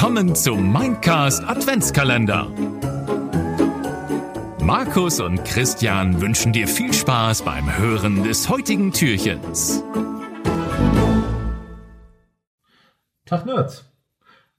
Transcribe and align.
Willkommen 0.00 0.36
zum 0.36 0.72
Mindcast 0.72 1.42
Adventskalender. 1.42 2.46
Markus 4.62 5.18
und 5.18 5.44
Christian 5.44 6.20
wünschen 6.20 6.52
dir 6.52 6.68
viel 6.68 6.92
Spaß 6.92 7.42
beim 7.42 7.76
Hören 7.76 8.22
des 8.22 8.48
heutigen 8.48 8.92
Türchens. 8.92 9.82
Tag 13.26 13.44
Nerds. 13.44 13.90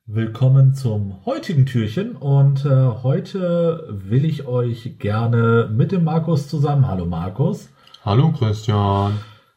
Willkommen 0.05 0.73
zum 0.73 1.25
heutigen 1.25 1.65
Türchen 1.65 2.17
und 2.17 2.65
äh, 2.65 2.87
heute 3.01 3.87
will 3.91 4.25
ich 4.25 4.45
euch 4.45 4.99
gerne 4.99 5.69
mit 5.73 5.93
dem 5.93 6.03
Markus 6.03 6.49
zusammen, 6.49 6.85
hallo 6.85 7.05
Markus, 7.05 7.69
Hallo 8.03 8.33
Christian. 8.33 9.13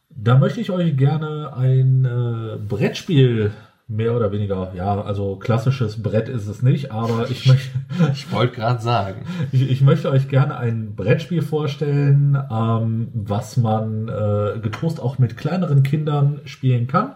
da 0.09 0.37
möchte 0.37 0.61
ich 0.61 0.71
euch 0.71 0.95
gerne 0.95 1.51
ein 1.57 2.05
äh, 2.05 2.55
Brettspiel 2.69 3.51
mehr 3.87 4.15
oder 4.15 4.31
weniger, 4.31 4.73
ja, 4.75 5.01
also 5.01 5.35
klassisches 5.35 6.01
Brett 6.01 6.29
ist 6.29 6.47
es 6.47 6.61
nicht, 6.61 6.91
aber 6.91 7.29
ich 7.29 7.45
möchte, 7.47 7.77
Ich 8.13 8.31
wollte 8.31 8.55
gerade 8.55 8.81
sagen. 8.81 9.25
ich, 9.51 9.69
ich 9.69 9.81
möchte 9.81 10.09
euch 10.09 10.29
gerne 10.29 10.57
ein 10.57 10.95
Brettspiel 10.95 11.41
vorstellen, 11.41 12.37
ähm, 12.51 13.09
was 13.13 13.57
man 13.57 14.07
äh, 14.07 14.59
getrost 14.59 15.01
auch 15.01 15.19
mit 15.19 15.37
kleineren 15.37 15.83
Kindern 15.83 16.41
spielen 16.45 16.87
kann. 16.87 17.15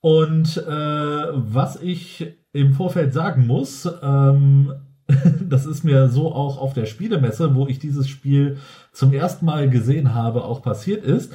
Und 0.00 0.58
äh, 0.58 0.70
was 0.70 1.80
ich 1.80 2.36
im 2.52 2.74
Vorfeld 2.74 3.12
sagen 3.12 3.46
muss, 3.46 3.88
ähm, 4.02 4.72
das 5.48 5.66
ist 5.66 5.84
mir 5.84 6.08
so 6.08 6.32
auch 6.32 6.58
auf 6.58 6.72
der 6.72 6.86
Spielemesse, 6.86 7.54
wo 7.54 7.66
ich 7.66 7.78
dieses 7.78 8.08
Spiel 8.08 8.58
zum 8.92 9.12
ersten 9.12 9.44
Mal 9.44 9.68
gesehen 9.68 10.14
habe, 10.14 10.44
auch 10.44 10.62
passiert 10.62 11.04
ist. 11.04 11.32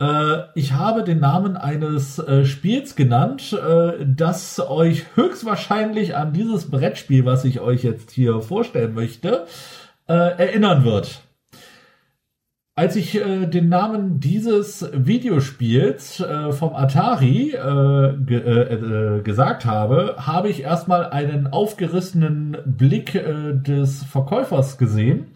Äh, 0.00 0.42
ich 0.54 0.72
habe 0.72 1.04
den 1.04 1.20
Namen 1.20 1.56
eines 1.56 2.18
äh, 2.18 2.44
Spiels 2.44 2.96
genannt, 2.96 3.52
äh, 3.52 4.04
das 4.04 4.60
euch 4.60 5.04
höchstwahrscheinlich 5.14 6.16
an 6.16 6.32
dieses 6.32 6.70
Brettspiel, 6.70 7.24
was 7.24 7.44
ich 7.44 7.60
euch 7.60 7.84
jetzt 7.84 8.10
hier 8.10 8.40
vorstellen 8.40 8.94
möchte, 8.94 9.46
erinnern 10.06 10.84
wird. 10.84 11.22
Als 12.74 12.94
ich 12.94 13.12
den 13.12 13.70
Namen 13.70 14.20
dieses 14.20 14.86
Videospiels 14.92 16.22
vom 16.50 16.74
Atari 16.74 17.54
ge 18.26 19.22
gesagt 19.22 19.64
habe, 19.64 20.16
habe 20.18 20.50
ich 20.50 20.60
erstmal 20.60 21.06
einen 21.06 21.46
aufgerissenen 21.46 22.58
Blick 22.66 23.12
des 23.14 24.02
Verkäufers 24.02 24.76
gesehen. 24.76 25.28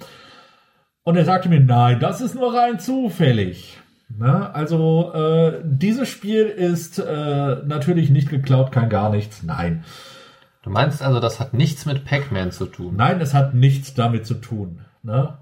Und 1.03 1.17
er 1.17 1.25
sagte 1.25 1.49
mir, 1.49 1.61
nein, 1.61 1.99
das 1.99 2.21
ist 2.21 2.35
nur 2.35 2.53
rein 2.53 2.79
zufällig. 2.79 3.79
Na, 4.09 4.53
also 4.53 5.13
äh, 5.13 5.61
dieses 5.65 6.09
Spiel 6.09 6.47
ist 6.47 6.99
äh, 6.99 7.57
natürlich 7.67 8.11
nicht 8.11 8.31
geklaut, 8.31 8.73
kein 8.73 8.89
gar 8.89 9.11
nichts. 9.11 9.43
Nein. 9.43 9.85
Du 10.63 10.71
meinst 10.71 11.03
also, 11.03 11.21
das 11.21 11.41
hat 11.41 11.55
nichts 11.55 11.87
mit 11.87 12.05
Pac-Man 12.05 12.51
zu 12.53 12.67
tun? 12.67 12.97
Nein, 12.97 13.21
es 13.21 13.35
hat 13.35 13.55
nichts 13.55 13.95
damit 13.95 14.27
zu 14.27 14.35
tun. 14.35 14.81
Ne? 15.03 15.37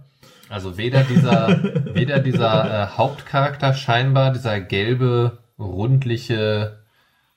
Also 0.49 0.77
weder 0.79 1.03
dieser, 1.05 1.49
weder 1.95 2.19
dieser 2.19 2.85
äh, 2.85 2.87
Hauptcharakter 2.97 3.75
scheinbar, 3.75 4.33
dieser 4.33 4.61
gelbe, 4.61 5.39
rundliche 5.59 6.81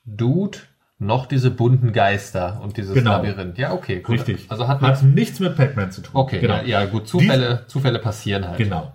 Dude, 0.04 0.58
noch 0.98 1.26
diese 1.26 1.50
bunten 1.50 1.92
Geister 1.92 2.60
und 2.62 2.76
dieses 2.76 2.94
Genau. 2.94 3.12
Labyrinth. 3.12 3.56
Ja, 3.56 3.72
okay, 3.72 4.00
gut. 4.00 4.16
Richtig. 4.16 4.46
Also 4.50 4.68
hat 4.68 4.82
hat 4.82 5.02
nichts 5.02 5.40
mit 5.40 5.56
Pac-Man 5.56 5.90
zu 5.92 6.02
tun. 6.02 6.10
Okay, 6.14 6.40
genau. 6.40 6.56
ja, 6.56 6.82
ja, 6.82 6.84
gut. 6.86 7.08
Zufälle, 7.08 7.64
Zufälle 7.68 7.98
passieren 7.98 8.46
halt. 8.46 8.58
Genau. 8.58 8.92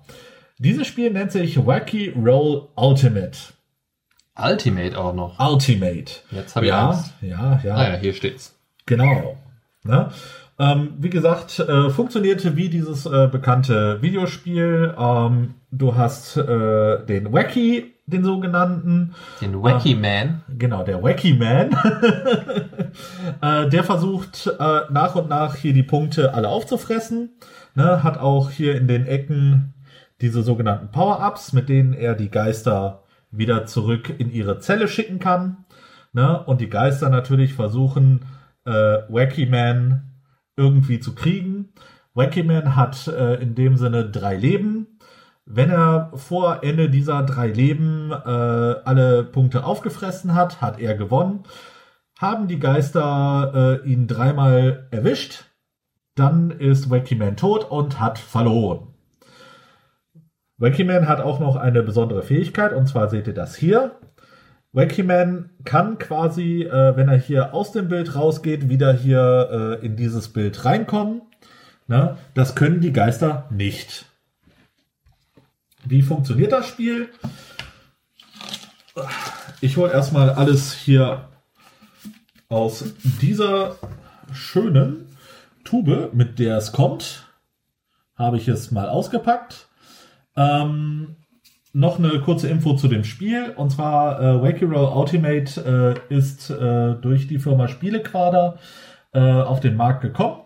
Dieses 0.57 0.87
Spiel 0.87 1.11
nennt 1.11 1.31
sich 1.33 1.65
Wacky 1.65 2.13
Roll 2.15 2.69
Ultimate. 2.75 3.37
Ultimate 4.37 4.97
auch 4.97 5.13
noch. 5.13 5.37
Ultimate. 5.39 6.13
Jetzt 6.31 6.55
habe 6.55 6.65
ich 6.65 6.69
ja, 6.69 6.89
Angst. 6.89 7.13
ja, 7.21 7.59
ja, 7.63 7.75
Ah 7.75 7.89
ja, 7.89 7.95
hier 7.95 8.13
steht's. 8.13 8.57
genau. 8.85 9.37
Ne? 9.83 10.09
Ähm, 10.57 10.93
wie 10.99 11.09
gesagt, 11.09 11.59
äh, 11.59 11.89
funktionierte 11.89 12.55
wie 12.55 12.69
dieses 12.69 13.05
äh, 13.05 13.27
bekannte 13.29 14.01
Videospiel. 14.01 14.93
Ähm, 14.97 15.55
du 15.71 15.95
hast 15.95 16.37
äh, 16.37 17.05
den 17.05 17.33
Wacky, 17.33 17.93
den 18.05 18.23
sogenannten, 18.23 19.13
Den 19.41 19.61
Wacky 19.61 19.95
Man. 19.95 20.41
Genau, 20.57 20.83
der 20.83 21.03
Wacky 21.03 21.33
Man. 21.33 21.71
äh, 23.41 23.69
der 23.69 23.83
versucht 23.83 24.47
äh, 24.47 24.81
nach 24.89 25.15
und 25.15 25.27
nach 25.27 25.55
hier 25.55 25.73
die 25.73 25.83
Punkte 25.83 26.33
alle 26.33 26.47
aufzufressen. 26.47 27.31
Ne, 27.75 28.03
hat 28.03 28.17
auch 28.17 28.49
hier 28.51 28.77
in 28.77 28.87
den 28.87 29.05
Ecken 29.05 29.73
diese 30.21 30.43
sogenannten 30.43 30.91
Power-Ups, 30.91 31.53
mit 31.53 31.69
denen 31.69 31.93
er 31.93 32.15
die 32.15 32.29
Geister 32.29 33.03
wieder 33.31 33.65
zurück 33.65 34.13
in 34.17 34.31
ihre 34.31 34.59
Zelle 34.59 34.87
schicken 34.87 35.19
kann. 35.19 35.65
Ne, 36.13 36.41
und 36.45 36.61
die 36.61 36.69
Geister 36.69 37.09
natürlich 37.09 37.53
versuchen, 37.53 38.25
äh, 38.65 38.71
Wacky 38.71 39.45
Man 39.45 40.13
irgendwie 40.55 40.99
zu 40.99 41.13
kriegen. 41.13 41.73
Wacky 42.13 42.43
Man 42.43 42.77
hat 42.77 43.07
äh, 43.07 43.35
in 43.35 43.55
dem 43.55 43.75
Sinne 43.75 44.09
drei 44.09 44.37
Leben. 44.37 44.99
Wenn 45.45 45.69
er 45.69 46.11
vor 46.15 46.63
Ende 46.63 46.89
dieser 46.89 47.21
drei 47.23 47.47
Leben 47.47 48.11
äh, 48.11 48.15
alle 48.15 49.25
Punkte 49.25 49.65
aufgefressen 49.65 50.33
hat, 50.33 50.61
hat 50.61 50.79
er 50.79 50.95
gewonnen. 50.95 51.43
Haben 52.17 52.47
die 52.47 52.59
Geister 52.59 53.81
äh, 53.83 53.87
ihn 53.87 54.07
dreimal 54.07 54.87
erwischt, 54.91 55.43
dann 56.15 56.49
ist 56.49 56.89
Wacky 56.89 57.15
Man 57.15 57.35
tot 57.35 57.65
und 57.65 57.99
hat 57.99 58.17
verloren. 58.17 58.94
Wacky 60.57 60.83
Man 60.83 61.07
hat 61.07 61.19
auch 61.19 61.39
noch 61.39 61.55
eine 61.55 61.83
besondere 61.83 62.23
Fähigkeit, 62.23 62.73
und 62.73 62.87
zwar 62.87 63.09
seht 63.09 63.27
ihr 63.27 63.33
das 63.33 63.55
hier. 63.55 63.99
Wacky 64.71 65.03
Man 65.03 65.49
kann 65.63 65.97
quasi, 65.97 66.63
äh, 66.63 66.95
wenn 66.95 67.09
er 67.09 67.17
hier 67.17 67.53
aus 67.53 67.71
dem 67.71 67.87
Bild 67.87 68.15
rausgeht, 68.15 68.69
wieder 68.69 68.93
hier 68.93 69.79
äh, 69.81 69.85
in 69.85 69.95
dieses 69.95 70.29
Bild 70.29 70.65
reinkommen. 70.65 71.21
Ne? 71.87 72.17
Das 72.33 72.55
können 72.55 72.81
die 72.81 72.93
Geister 72.93 73.47
nicht. 73.51 74.05
Wie 75.85 76.01
funktioniert 76.01 76.51
das 76.51 76.67
Spiel? 76.67 77.09
Ich 79.61 79.77
hole 79.77 79.91
erstmal 79.91 80.29
alles 80.31 80.73
hier 80.73 81.29
aus 82.49 82.85
dieser 83.21 83.75
schönen 84.33 85.15
Tube, 85.63 86.11
mit 86.13 86.39
der 86.39 86.57
es 86.57 86.71
kommt. 86.71 87.27
Habe 88.15 88.37
ich 88.37 88.47
es 88.47 88.71
mal 88.71 88.87
ausgepackt. 88.87 89.64
Ähm, 90.37 91.15
noch 91.73 91.99
eine 91.99 92.19
kurze 92.21 92.47
Info 92.47 92.73
zu 92.75 92.87
dem 92.87 93.03
Spiel. 93.03 93.53
Und 93.55 93.71
zwar 93.71 94.21
äh, 94.21 94.41
Wacky 94.41 94.65
Roll 94.65 94.91
Ultimate 94.97 95.97
äh, 96.09 96.13
ist 96.13 96.49
äh, 96.49 96.93
durch 96.95 97.27
die 97.27 97.39
Firma 97.39 97.67
Spielequader 97.67 98.57
äh, 99.13 99.19
auf 99.19 99.59
den 99.59 99.75
Markt 99.75 100.01
gekommen. 100.01 100.41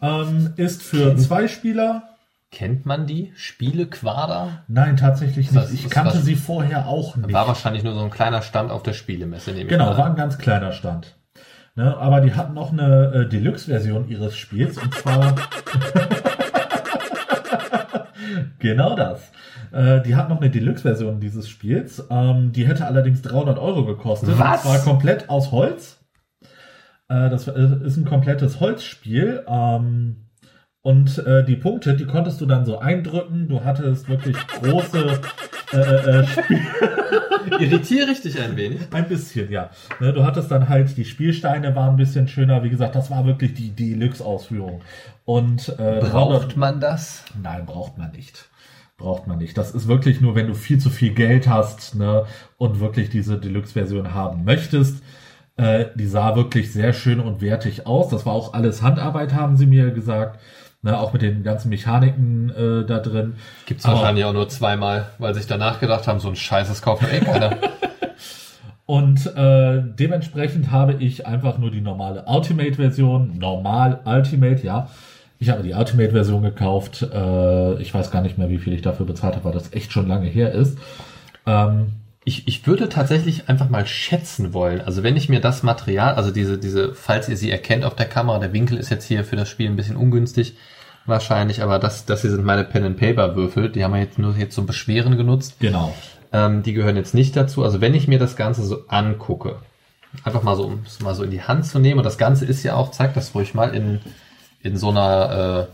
Ähm, 0.00 0.52
ist 0.56 0.82
für 0.82 1.16
zwei 1.16 1.48
Spieler. 1.48 2.10
Kennt 2.52 2.86
man 2.86 3.06
die? 3.06 3.32
Spiele 3.34 3.86
Quader? 3.86 4.62
Nein, 4.68 4.96
tatsächlich 4.96 5.50
nicht. 5.50 5.56
das- 5.64 5.72
Ich 5.72 5.90
kannte 5.90 6.14
das- 6.14 6.24
sie 6.24 6.36
vorher 6.36 6.86
auch 6.86 7.16
nicht. 7.16 7.32
War 7.32 7.48
wahrscheinlich 7.48 7.82
nur 7.82 7.94
so 7.94 8.00
ein 8.00 8.10
kleiner 8.10 8.40
Stand 8.42 8.70
auf 8.70 8.82
der 8.84 8.92
Spielemesse, 8.92 9.52
Genau, 9.64 9.96
war 9.98 10.06
ein 10.06 10.14
ganz 10.16 10.38
kleiner 10.38 10.72
Stand. 10.72 11.16
Ne, 11.74 11.94
aber 11.96 12.20
die 12.22 12.32
hatten 12.34 12.54
noch 12.54 12.72
eine 12.72 13.12
äh, 13.12 13.28
Deluxe-Version 13.28 14.08
ihres 14.08 14.36
Spiels 14.36 14.78
und 14.78 14.94
zwar 14.94 15.34
genau 18.66 18.96
das. 18.96 19.32
Äh, 19.72 20.02
die 20.02 20.16
hat 20.16 20.28
noch 20.28 20.40
eine 20.40 20.50
Deluxe-Version 20.50 21.20
dieses 21.20 21.48
Spiels. 21.48 22.06
Ähm, 22.10 22.52
die 22.52 22.66
hätte 22.66 22.86
allerdings 22.86 23.22
300 23.22 23.58
Euro 23.58 23.84
gekostet. 23.84 24.38
Was? 24.38 24.64
Und 24.64 24.70
zwar 24.70 24.78
komplett 24.84 25.28
aus 25.28 25.52
Holz. 25.52 25.98
Äh, 27.08 27.30
das 27.30 27.48
ist 27.48 27.96
ein 27.96 28.04
komplettes 28.04 28.60
Holzspiel. 28.60 29.44
Ähm, 29.46 30.26
und 30.82 31.18
äh, 31.26 31.44
die 31.44 31.56
Punkte, 31.56 31.96
die 31.96 32.06
konntest 32.06 32.40
du 32.40 32.46
dann 32.46 32.64
so 32.64 32.78
eindrücken. 32.78 33.48
Du 33.48 33.64
hattest 33.64 34.08
wirklich 34.08 34.36
große 34.46 35.20
äh, 35.72 35.78
äh, 35.78 36.26
Spiel 36.26 36.60
Irritiere 37.60 38.10
ich 38.10 38.22
dich 38.22 38.40
ein 38.40 38.56
wenig? 38.56 38.80
ein 38.92 39.08
bisschen, 39.08 39.50
ja. 39.50 39.70
Ne, 40.00 40.12
du 40.12 40.24
hattest 40.24 40.50
dann 40.50 40.68
halt, 40.68 40.96
die 40.96 41.04
Spielsteine 41.04 41.74
waren 41.74 41.90
ein 41.90 41.96
bisschen 41.96 42.28
schöner. 42.28 42.62
Wie 42.62 42.70
gesagt, 42.70 42.94
das 42.94 43.10
war 43.10 43.24
wirklich 43.24 43.54
die 43.54 43.70
Deluxe-Ausführung. 43.70 44.82
Und 45.24 45.68
äh, 45.70 46.00
300 46.00 46.10
Braucht 46.10 46.56
man 46.56 46.80
das? 46.80 47.24
Nein, 47.40 47.66
braucht 47.66 47.98
man 47.98 48.12
nicht. 48.12 48.48
Braucht 48.98 49.26
man 49.26 49.38
nicht. 49.38 49.58
Das 49.58 49.72
ist 49.72 49.88
wirklich 49.88 50.20
nur, 50.22 50.34
wenn 50.34 50.46
du 50.46 50.54
viel 50.54 50.78
zu 50.78 50.88
viel 50.88 51.12
Geld 51.12 51.48
hast 51.48 51.94
ne, 51.94 52.24
und 52.56 52.80
wirklich 52.80 53.10
diese 53.10 53.38
Deluxe-Version 53.38 54.14
haben 54.14 54.44
möchtest. 54.44 55.02
Äh, 55.56 55.86
die 55.94 56.06
sah 56.06 56.34
wirklich 56.34 56.72
sehr 56.72 56.92
schön 56.94 57.20
und 57.20 57.40
wertig 57.42 57.86
aus. 57.86 58.08
Das 58.08 58.24
war 58.24 58.32
auch 58.32 58.54
alles 58.54 58.82
Handarbeit, 58.82 59.34
haben 59.34 59.56
sie 59.56 59.66
mir 59.66 59.90
gesagt. 59.90 60.40
Ne, 60.82 60.98
auch 60.98 61.12
mit 61.12 61.20
den 61.22 61.42
ganzen 61.42 61.68
Mechaniken 61.68 62.50
äh, 62.50 62.86
da 62.86 62.98
drin. 63.00 63.34
Gibt's 63.66 63.84
Aber- 63.84 63.96
wahrscheinlich 63.96 64.24
auch 64.24 64.32
nur 64.32 64.48
zweimal, 64.48 65.10
weil 65.18 65.34
sich 65.34 65.46
danach 65.46 65.80
gedacht 65.80 66.06
haben, 66.06 66.20
so 66.20 66.28
ein 66.28 66.36
Scheiß, 66.36 66.68
das 66.68 66.80
kauft 66.80 67.02
doch 67.02 67.12
eh 67.12 67.20
keiner. 67.20 67.56
Und 68.86 69.26
äh, 69.34 69.82
dementsprechend 69.82 70.70
habe 70.70 70.94
ich 70.94 71.26
einfach 71.26 71.58
nur 71.58 71.72
die 71.72 71.80
normale 71.80 72.24
Ultimate-Version, 72.26 73.36
normal 73.36 74.00
Ultimate, 74.04 74.64
ja. 74.64 74.88
Ich 75.38 75.50
habe 75.50 75.62
die 75.62 75.74
Ultimate-Version 75.74 76.42
gekauft. 76.42 77.02
Äh, 77.02 77.82
ich 77.82 77.92
weiß 77.92 78.10
gar 78.10 78.22
nicht 78.22 78.38
mehr, 78.38 78.48
wie 78.48 78.58
viel 78.58 78.72
ich 78.72 78.82
dafür 78.82 79.06
bezahlt 79.06 79.34
habe, 79.34 79.44
weil 79.44 79.52
das 79.52 79.72
echt 79.72 79.92
schon 79.92 80.08
lange 80.08 80.26
her 80.28 80.52
ist. 80.52 80.78
Ähm, 81.46 81.92
Ich, 82.28 82.48
ich 82.48 82.66
würde 82.66 82.88
tatsächlich 82.88 83.48
einfach 83.48 83.68
mal 83.68 83.86
schätzen 83.86 84.52
wollen. 84.52 84.80
Also 84.80 85.04
wenn 85.04 85.16
ich 85.16 85.28
mir 85.28 85.40
das 85.40 85.62
Material, 85.62 86.14
also 86.14 86.32
diese, 86.32 86.58
diese, 86.58 86.92
falls 86.92 87.28
ihr 87.28 87.36
sie 87.36 87.52
erkennt 87.52 87.84
auf 87.84 87.94
der 87.94 88.08
Kamera, 88.08 88.40
der 88.40 88.52
Winkel 88.52 88.78
ist 88.78 88.90
jetzt 88.90 89.06
hier 89.06 89.22
für 89.22 89.36
das 89.36 89.48
Spiel 89.48 89.68
ein 89.68 89.76
bisschen 89.76 89.96
ungünstig 89.96 90.56
wahrscheinlich, 91.04 91.62
aber 91.62 91.78
das, 91.78 92.04
das 92.04 92.22
hier 92.22 92.32
sind 92.32 92.44
meine 92.44 92.64
Pen 92.64 92.82
and 92.82 92.96
Paper 92.96 93.36
Würfel. 93.36 93.70
Die 93.70 93.84
haben 93.84 93.94
wir 93.94 94.00
jetzt 94.00 94.18
nur 94.18 94.34
jetzt 94.36 94.56
zum 94.56 94.66
Beschweren 94.66 95.16
genutzt. 95.16 95.54
Genau. 95.60 95.94
Ähm, 96.32 96.64
die 96.64 96.72
gehören 96.72 96.96
jetzt 96.96 97.14
nicht 97.14 97.36
dazu. 97.36 97.62
Also 97.62 97.80
wenn 97.80 97.94
ich 97.94 98.08
mir 98.08 98.18
das 98.18 98.34
Ganze 98.34 98.64
so 98.64 98.88
angucke, 98.88 99.60
einfach 100.24 100.42
mal 100.42 100.56
so, 100.56 100.64
um 100.64 100.80
es 100.84 100.98
mal 100.98 101.14
so 101.14 101.22
in 101.22 101.30
die 101.30 101.42
Hand 101.42 101.64
zu 101.64 101.78
nehmen. 101.78 101.98
Und 101.98 102.06
das 102.06 102.18
Ganze 102.18 102.44
ist 102.44 102.64
ja 102.64 102.74
auch, 102.74 102.90
zeig 102.90 103.14
das 103.14 103.36
ruhig 103.36 103.54
mal, 103.54 103.72
in, 103.72 104.00
in 104.66 104.76
so 104.76 104.90
einer, 104.90 105.68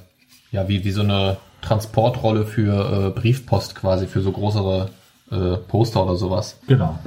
äh, 0.52 0.54
ja, 0.54 0.68
wie, 0.68 0.84
wie 0.84 0.92
so 0.92 1.02
eine 1.02 1.38
Transportrolle 1.62 2.44
für 2.44 3.08
äh, 3.08 3.10
Briefpost 3.10 3.74
quasi, 3.74 4.06
für 4.06 4.20
so 4.20 4.32
größere 4.32 4.90
äh, 5.30 5.56
Poster 5.56 6.04
oder 6.04 6.16
sowas. 6.16 6.58
Genau. 6.66 6.98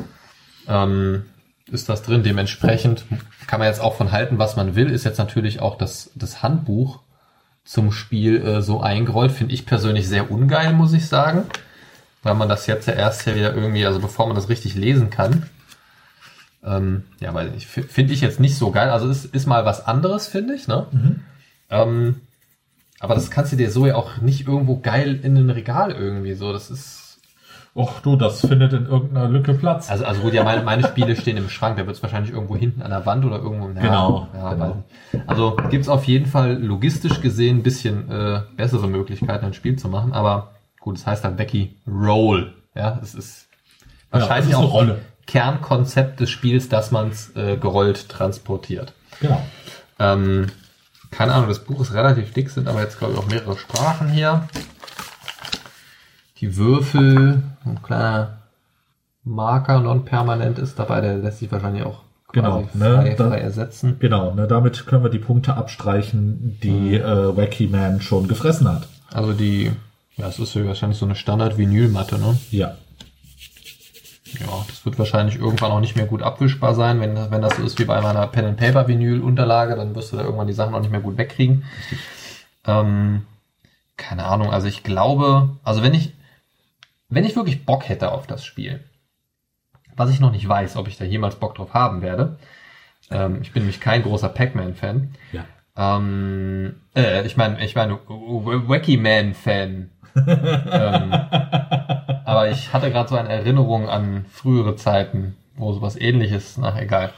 Ähm, 0.67 1.25
ist 1.71 1.89
das 1.89 2.03
drin. 2.03 2.23
Dementsprechend 2.23 3.05
kann 3.47 3.59
man 3.59 3.67
jetzt 3.67 3.81
auch 3.81 3.95
von 3.95 4.11
halten, 4.11 4.37
was 4.39 4.55
man 4.55 4.75
will. 4.75 4.89
Ist 4.89 5.03
jetzt 5.03 5.17
natürlich 5.17 5.59
auch 5.61 5.77
das, 5.77 6.11
das 6.15 6.41
Handbuch 6.43 6.99
zum 7.63 7.91
Spiel 7.91 8.45
äh, 8.45 8.61
so 8.61 8.81
eingerollt. 8.81 9.31
Finde 9.31 9.53
ich 9.53 9.65
persönlich 9.65 10.07
sehr 10.07 10.31
ungeil, 10.31 10.73
muss 10.73 10.93
ich 10.93 11.07
sagen. 11.07 11.43
Weil 12.23 12.35
man 12.35 12.49
das 12.49 12.65
jetzt 12.67 12.87
ja 12.87 12.93
erst 12.93 13.25
ja 13.27 13.35
wieder 13.35 13.53
irgendwie, 13.53 13.85
also 13.85 13.99
bevor 13.99 14.27
man 14.27 14.35
das 14.35 14.49
richtig 14.49 14.75
lesen 14.75 15.09
kann. 15.09 15.47
Ähm, 16.63 17.03
ja, 17.19 17.33
weil 17.33 17.53
ich 17.55 17.67
finde 17.67 18.13
ich 18.13 18.21
jetzt 18.21 18.39
nicht 18.39 18.57
so 18.57 18.71
geil. 18.71 18.89
Also 18.89 19.07
es 19.07 19.25
ist 19.25 19.45
mal 19.45 19.65
was 19.65 19.85
anderes, 19.85 20.27
finde 20.27 20.55
ich, 20.55 20.67
ne? 20.67 20.87
Ähm, 21.69 22.21
aber 22.99 23.15
das 23.15 23.29
kannst 23.29 23.51
du 23.51 23.55
dir 23.57 23.69
so 23.71 23.85
ja 23.85 23.95
auch 23.95 24.17
nicht 24.17 24.47
irgendwo 24.47 24.79
geil 24.79 25.19
in 25.21 25.37
ein 25.37 25.49
Regal 25.49 25.91
irgendwie 25.91 26.33
so. 26.33 26.53
Das 26.53 26.69
ist. 26.69 27.01
Och 27.77 27.99
du, 28.01 28.15
das 28.15 28.39
findet 28.39 28.71
in 28.71 28.85
irgendeiner 28.85 29.27
Lücke 29.27 29.53
Platz. 29.53 29.91
Also, 29.91 30.05
also 30.05 30.21
gut, 30.21 30.33
ja, 30.33 30.45
meine, 30.45 30.63
meine 30.63 30.87
Spiele 30.87 31.13
stehen 31.21 31.35
im 31.35 31.49
Schrank, 31.49 31.75
da 31.75 31.85
wird 31.85 31.97
es 31.97 32.01
wahrscheinlich 32.01 32.31
irgendwo 32.31 32.55
hinten 32.55 32.81
an 32.81 32.89
der 32.89 33.05
Wand 33.05 33.25
oder 33.25 33.37
irgendwo. 33.39 33.67
Ja, 33.67 33.81
Genau, 33.81 34.27
Ja, 34.33 34.53
genau. 34.53 34.83
Also 35.27 35.57
gibt's 35.69 35.89
auf 35.89 36.05
jeden 36.05 36.25
Fall 36.25 36.53
logistisch 36.53 37.19
gesehen 37.19 37.57
ein 37.57 37.63
bisschen 37.63 38.09
äh, 38.09 38.43
bessere 38.55 38.87
Möglichkeiten, 38.87 39.43
ein 39.43 39.53
Spiel 39.53 39.75
zu 39.75 39.89
machen, 39.89 40.13
aber 40.13 40.53
gut, 40.79 40.95
es 40.95 41.05
heißt 41.05 41.25
halt 41.25 41.35
Becky 41.35 41.75
Roll. 41.85 42.53
Ja, 42.75 42.97
es 43.03 43.13
ist 43.13 43.47
Ja, 44.13 44.21
wahrscheinlich 44.21 44.53
es 44.53 44.59
ist 44.59 44.65
auch. 44.65 44.85
Kernkonzept 45.27 46.21
des 46.21 46.29
Spiels, 46.29 46.69
dass 46.69 46.91
man 46.91 47.09
es 47.09 47.35
äh, 47.35 47.57
gerollt 47.57 48.07
transportiert. 48.07 48.93
Genau. 49.19 49.41
Ähm, 49.99 50.47
keine 51.17 51.33
Ahnung, 51.33 51.47
das 51.49 51.59
Buch 51.59 51.81
ist 51.81 51.93
relativ 51.93 52.31
dick, 52.33 52.49
sind 52.49 52.67
aber 52.67 52.81
jetzt, 52.81 52.97
glaube 52.99 53.13
ich, 53.13 53.19
auch 53.19 53.27
mehrere 53.27 53.57
Sprachen 53.57 54.09
hier. 54.09 54.47
Die 56.41 56.55
Würfel, 56.57 57.41
ein 57.65 57.81
kleiner 57.81 58.37
Marker, 59.23 59.79
non-permanent 59.79 60.59
ist 60.59 60.77
dabei, 60.77 61.01
der 61.01 61.17
lässt 61.17 61.39
sich 61.39 61.51
wahrscheinlich 61.51 61.83
auch 61.83 62.01
Genau, 62.33 62.67
ne, 62.73 62.95
frei, 62.97 63.15
da- 63.17 63.29
frei 63.29 63.39
ersetzen. 63.39 63.95
Genau, 63.99 64.33
ne, 64.33 64.45
damit 64.47 64.85
können 64.85 65.03
wir 65.03 65.09
die 65.09 65.19
Punkte 65.19 65.55
abstreichen, 65.55 66.59
die 66.61 66.95
äh, 66.95 67.37
Wacky 67.37 67.67
Man 67.67 68.01
schon 68.01 68.27
gefressen 68.27 68.67
hat. 68.67 68.87
Also 69.13 69.31
die, 69.31 69.71
ja, 70.17 70.27
es 70.27 70.37
ist 70.39 70.53
wahrscheinlich 70.65 70.99
so 70.99 71.05
eine 71.05 71.15
Standard-Vinylmatte, 71.15 72.19
ne? 72.19 72.37
Ja. 72.51 72.75
Ja, 74.39 74.65
das 74.67 74.85
wird 74.85 74.97
wahrscheinlich 74.99 75.35
irgendwann 75.37 75.71
auch 75.71 75.79
nicht 75.79 75.95
mehr 75.95 76.05
gut 76.05 76.21
abwischbar 76.23 76.75
sein. 76.75 76.99
Wenn, 76.99 77.15
wenn 77.31 77.41
das 77.41 77.55
so 77.57 77.63
ist 77.63 77.79
wie 77.79 77.85
bei 77.85 78.01
meiner 78.01 78.27
Pen-and-Paper-Vinyl-Unterlage, 78.27 79.75
dann 79.75 79.95
wirst 79.95 80.11
du 80.11 80.17
da 80.17 80.23
irgendwann 80.23 80.47
die 80.47 80.53
Sachen 80.53 80.73
auch 80.75 80.79
nicht 80.81 80.91
mehr 80.91 80.99
gut 81.01 81.17
wegkriegen. 81.17 81.63
Ähm, 82.65 83.25
keine 83.97 84.25
Ahnung, 84.25 84.51
also 84.51 84.67
ich 84.67 84.83
glaube, 84.83 85.49
also 85.63 85.81
wenn 85.83 85.93
ich, 85.93 86.13
wenn 87.09 87.23
ich 87.23 87.35
wirklich 87.35 87.65
Bock 87.65 87.87
hätte 87.87 88.11
auf 88.11 88.27
das 88.27 88.43
Spiel, 88.43 88.83
was 89.95 90.09
ich 90.09 90.19
noch 90.19 90.31
nicht 90.31 90.47
weiß, 90.47 90.75
ob 90.75 90.87
ich 90.87 90.97
da 90.97 91.05
jemals 91.05 91.35
Bock 91.35 91.55
drauf 91.55 91.73
haben 91.73 92.01
werde, 92.01 92.37
ähm, 93.11 93.39
ich 93.41 93.51
bin 93.53 93.63
nämlich 93.63 93.79
kein 93.79 94.03
großer 94.03 94.29
Pac-Man-Fan, 94.29 95.13
Ja. 95.31 95.45
ähm, 95.77 96.81
äh, 96.95 97.25
ich 97.25 97.37
meine, 97.37 97.63
ich 97.63 97.75
meine, 97.75 97.99
Wacky 98.07 98.97
Man-Fan. 98.97 99.91
ähm, 100.27 101.13
aber 102.35 102.49
ich 102.49 102.73
hatte 102.73 102.91
gerade 102.91 103.07
so 103.07 103.15
eine 103.15 103.29
Erinnerung 103.29 103.87
an 103.87 104.25
frühere 104.29 104.75
Zeiten, 104.75 105.37
wo 105.55 105.71
sowas 105.71 105.95
ähnliches, 105.95 106.57
na 106.57 106.77
egal, 106.79 107.13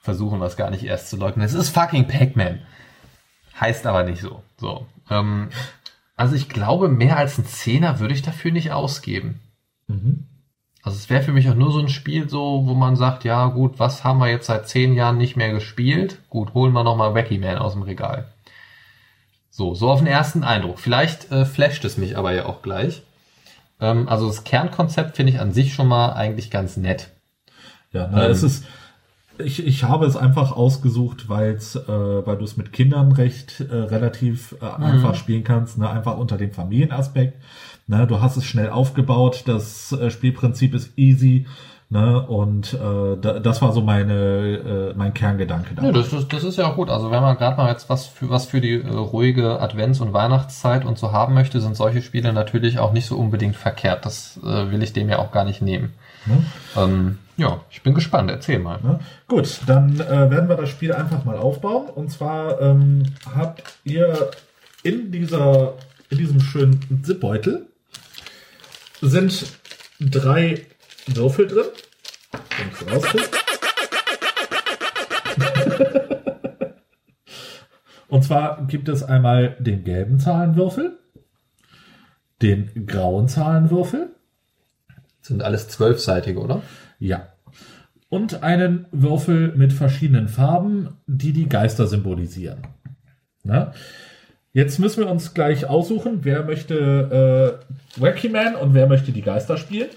versuchen 0.00 0.40
wir 0.40 0.46
es 0.46 0.58
gar 0.58 0.70
nicht 0.70 0.84
erst 0.84 1.08
zu 1.08 1.16
leugnen. 1.16 1.44
Es 1.44 1.54
ist 1.54 1.70
fucking 1.70 2.06
Pac-Man. 2.06 2.60
Heißt 3.58 3.86
aber 3.86 4.02
nicht 4.02 4.20
so. 4.20 4.42
So. 4.58 4.86
Ähm, 5.08 5.48
also 6.16 6.34
ich 6.34 6.50
glaube, 6.50 6.88
mehr 6.88 7.16
als 7.16 7.38
ein 7.38 7.46
Zehner 7.46 7.98
würde 7.98 8.12
ich 8.12 8.20
dafür 8.20 8.52
nicht 8.52 8.72
ausgeben. 8.72 9.40
Mhm. 9.86 10.26
Also 10.82 10.96
es 10.98 11.08
wäre 11.08 11.22
für 11.22 11.32
mich 11.32 11.48
auch 11.48 11.54
nur 11.54 11.72
so 11.72 11.78
ein 11.78 11.88
Spiel 11.88 12.28
so, 12.28 12.66
wo 12.66 12.74
man 12.74 12.96
sagt, 12.96 13.24
ja 13.24 13.46
gut, 13.46 13.78
was 13.78 14.04
haben 14.04 14.18
wir 14.18 14.28
jetzt 14.28 14.46
seit 14.46 14.68
zehn 14.68 14.92
Jahren 14.94 15.16
nicht 15.16 15.36
mehr 15.36 15.52
gespielt? 15.52 16.18
Gut, 16.28 16.52
holen 16.52 16.72
wir 16.72 16.84
nochmal 16.84 17.14
Wacky 17.14 17.38
Man 17.38 17.56
aus 17.56 17.72
dem 17.72 17.82
Regal. 17.82 18.32
So, 19.48 19.74
so 19.74 19.90
auf 19.90 20.00
den 20.00 20.08
ersten 20.08 20.44
Eindruck. 20.44 20.78
Vielleicht 20.78 21.30
äh, 21.30 21.46
flasht 21.46 21.84
es 21.84 21.96
mich 21.96 22.18
aber 22.18 22.34
ja 22.34 22.46
auch 22.46 22.60
gleich. 22.60 23.02
Ähm, 23.82 24.08
also 24.08 24.28
das 24.28 24.44
Kernkonzept 24.44 25.16
finde 25.16 25.32
ich 25.32 25.40
an 25.40 25.52
sich 25.52 25.74
schon 25.74 25.88
mal 25.88 26.12
eigentlich 26.14 26.50
ganz 26.50 26.76
nett. 26.78 27.10
Ja, 27.92 28.08
na, 28.10 28.24
Ähm. 28.24 28.30
es 28.30 28.42
ist. 28.42 28.64
Ich, 29.38 29.66
ich 29.66 29.84
habe 29.84 30.04
es 30.06 30.14
einfach 30.14 30.52
ausgesucht, 30.52 31.28
weil's, 31.30 31.74
äh, 31.74 31.88
weil 31.88 32.36
du 32.36 32.44
es 32.44 32.58
mit 32.58 32.72
Kindern 32.72 33.12
recht 33.12 33.60
äh, 33.60 33.74
relativ 33.74 34.54
äh, 34.60 34.64
Mhm. 34.66 34.84
einfach 34.84 35.14
spielen 35.14 35.42
kannst, 35.42 35.78
ne? 35.78 35.88
einfach 35.88 36.18
unter 36.18 36.36
dem 36.36 36.52
Familienaspekt. 36.52 37.42
Ne? 37.86 38.06
Du 38.06 38.20
hast 38.20 38.36
es 38.36 38.44
schnell 38.44 38.68
aufgebaut, 38.68 39.44
das 39.46 39.90
äh, 39.92 40.10
Spielprinzip 40.10 40.74
ist 40.74 40.96
easy, 40.98 41.46
ne? 41.92 42.26
Und 42.26 42.72
äh, 42.72 43.16
da, 43.20 43.38
das 43.38 43.62
war 43.62 43.72
so 43.72 43.82
meine 43.82 44.92
äh, 44.92 44.94
mein 44.96 45.14
Kerngedanke 45.14 45.74
da. 45.74 45.82
Ja, 45.82 45.92
das, 45.92 46.12
ist, 46.12 46.32
das 46.32 46.42
ist 46.42 46.56
ja 46.56 46.66
auch 46.66 46.76
gut. 46.76 46.90
Also 46.90 47.10
wenn 47.10 47.22
man 47.22 47.36
gerade 47.36 47.56
mal 47.56 47.70
jetzt 47.70 47.88
was 47.88 48.06
für, 48.06 48.30
was 48.30 48.46
für 48.46 48.60
die 48.60 48.80
äh, 48.80 48.88
ruhige 48.88 49.60
Advents- 49.60 50.00
und 50.00 50.12
Weihnachtszeit 50.12 50.84
und 50.84 50.98
so 50.98 51.12
haben 51.12 51.34
möchte, 51.34 51.60
sind 51.60 51.76
solche 51.76 52.02
Spiele 52.02 52.32
natürlich 52.32 52.78
auch 52.78 52.92
nicht 52.92 53.06
so 53.06 53.16
unbedingt 53.16 53.56
verkehrt. 53.56 54.06
Das 54.06 54.40
äh, 54.42 54.70
will 54.70 54.82
ich 54.82 54.92
dem 54.92 55.08
ja 55.08 55.18
auch 55.18 55.30
gar 55.30 55.44
nicht 55.44 55.60
nehmen. 55.60 55.92
Ne? 56.26 56.44
Ähm, 56.76 57.18
ja, 57.36 57.60
ich 57.70 57.82
bin 57.82 57.94
gespannt. 57.94 58.30
Erzähl 58.30 58.58
mal. 58.58 58.78
Ne? 58.82 59.00
Gut, 59.28 59.60
dann 59.66 60.00
äh, 60.00 60.30
werden 60.30 60.48
wir 60.48 60.56
das 60.56 60.70
Spiel 60.70 60.92
einfach 60.92 61.24
mal 61.24 61.36
aufbauen. 61.36 61.88
Und 61.88 62.10
zwar 62.10 62.60
ähm, 62.60 63.04
habt 63.36 63.62
ihr 63.84 64.30
in 64.82 65.12
dieser, 65.12 65.74
in 66.08 66.18
diesem 66.18 66.40
schönen 66.40 67.02
Zipbeutel 67.04 67.66
sind 69.00 69.46
drei 70.00 70.66
Würfel 71.06 71.46
drin. 71.46 71.66
Und 78.08 78.22
zwar 78.24 78.66
gibt 78.66 78.88
es 78.88 79.02
einmal 79.02 79.56
den 79.58 79.84
gelben 79.84 80.18
Zahlenwürfel, 80.20 80.98
den 82.42 82.86
grauen 82.86 83.28
Zahlenwürfel, 83.28 84.10
Sind 85.22 85.42
alles 85.42 85.68
zwölfseitige, 85.68 86.38
oder? 86.40 86.62
ja. 86.98 87.28
Und 88.10 88.42
einen 88.42 88.84
Würfel 88.92 89.54
mit 89.56 89.72
verschiedenen 89.72 90.28
Farben, 90.28 90.98
die 91.06 91.32
die 91.32 91.48
Geister 91.48 91.86
symbolisieren. 91.86 92.66
Na? 93.42 93.72
Jetzt 94.52 94.78
müssen 94.78 95.02
wir 95.02 95.10
uns 95.10 95.32
gleich 95.32 95.64
aussuchen, 95.64 96.18
wer 96.22 96.42
möchte 96.44 97.58
äh, 97.96 98.00
Wacky 98.02 98.28
Man 98.28 98.54
und 98.54 98.74
wer 98.74 98.86
möchte 98.86 99.12
die 99.12 99.22
Geister 99.22 99.56
spielen. 99.56 99.88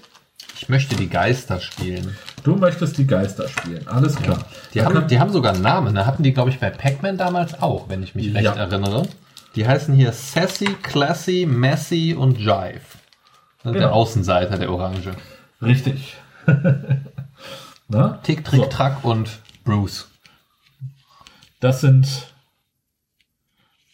Ich 0.56 0.68
möchte 0.68 0.96
die 0.96 1.08
Geister 1.08 1.60
spielen. 1.60 2.16
Du 2.42 2.56
möchtest 2.56 2.96
die 2.98 3.06
Geister 3.06 3.48
spielen, 3.48 3.86
alles 3.88 4.16
klar. 4.16 4.38
Die, 4.72 4.78
Da 4.78 4.86
haben, 4.86 5.06
die 5.08 5.18
haben 5.20 5.30
sogar 5.32 5.52
einen 5.54 5.62
Namen. 5.62 5.94
Da 5.94 6.06
hatten 6.06 6.22
die, 6.22 6.32
glaube 6.32 6.50
ich, 6.50 6.58
bei 6.58 6.70
Pac-Man 6.70 7.18
damals 7.18 7.60
auch, 7.60 7.88
wenn 7.88 8.02
ich 8.02 8.14
mich 8.14 8.32
recht 8.34 8.44
Ja. 8.44 8.54
erinnere. 8.54 9.06
Die 9.54 9.66
heißen 9.66 9.94
hier 9.94 10.12
Sassy, 10.12 10.66
Classy, 10.82 11.46
Messy 11.46 12.14
und 12.18 12.38
Jive. 12.38 12.80
Das 13.62 13.64
ist 13.64 13.64
Der 13.64 13.72
Genau. 13.72 13.90
Außenseiter, 13.92 14.58
der 14.58 14.70
Orange. 14.70 15.12
Richtig. 15.60 16.16
Na? 17.88 18.18
Tick, 18.22 18.44
Trick, 18.44 18.60
So. 18.60 18.66
Track 18.66 19.04
und 19.04 19.38
Bruce. 19.64 20.08
Das 21.60 21.80
sind 21.80 22.28